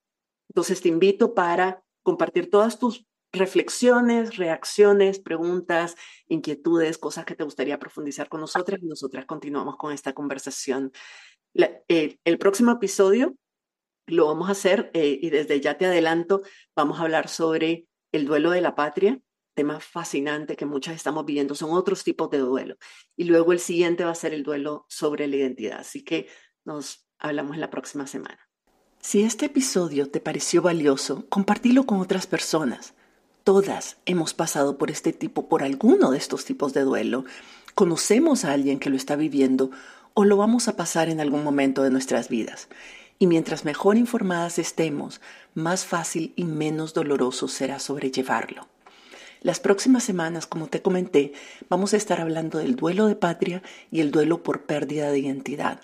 [0.49, 5.95] Entonces te invito para compartir todas tus reflexiones, reacciones, preguntas,
[6.27, 10.91] inquietudes, cosas que te gustaría profundizar con nosotras nosotras continuamos con esta conversación.
[11.87, 13.35] Eh, el próximo episodio
[14.07, 16.41] lo vamos a hacer eh, y desde ya te adelanto,
[16.75, 19.19] vamos a hablar sobre el duelo de la patria,
[19.55, 22.75] tema fascinante que muchas estamos viviendo, son otros tipos de duelo.
[23.15, 25.79] Y luego el siguiente va a ser el duelo sobre la identidad.
[25.79, 26.27] Así que
[26.65, 28.39] nos hablamos la próxima semana.
[28.99, 32.95] Si este episodio te pareció valioso, compartilo con otras personas.
[33.45, 37.25] Todas hemos pasado por este tipo, por alguno de estos tipos de duelo.
[37.75, 39.69] Conocemos a alguien que lo está viviendo
[40.15, 42.69] o lo vamos a pasar en algún momento de nuestras vidas.
[43.19, 45.21] Y mientras mejor informadas estemos,
[45.53, 48.67] más fácil y menos doloroso será sobrellevarlo.
[49.41, 51.33] Las próximas semanas, como te comenté,
[51.69, 55.81] vamos a estar hablando del duelo de patria y el duelo por pérdida de identidad.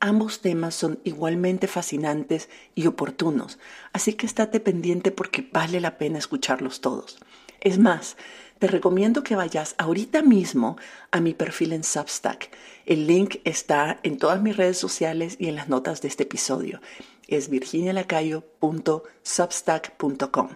[0.00, 3.58] Ambos temas son igualmente fascinantes y oportunos,
[3.92, 7.18] así que estate pendiente porque vale la pena escucharlos todos.
[7.60, 8.16] Es más,
[8.58, 10.78] te recomiendo que vayas ahorita mismo
[11.10, 12.50] a mi perfil en Substack.
[12.86, 16.80] El link está en todas mis redes sociales y en las notas de este episodio.
[17.28, 20.48] Es virginialacayo.substack.com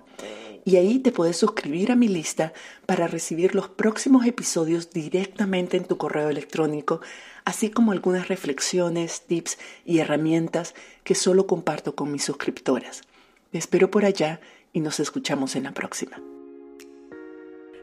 [0.64, 2.52] y ahí te puedes suscribir a mi lista
[2.86, 7.00] para recibir los próximos episodios directamente en tu correo electrónico,
[7.44, 13.02] así como algunas reflexiones, tips y herramientas que solo comparto con mis suscriptoras.
[13.50, 14.40] Te espero por allá
[14.72, 16.20] y nos escuchamos en la próxima.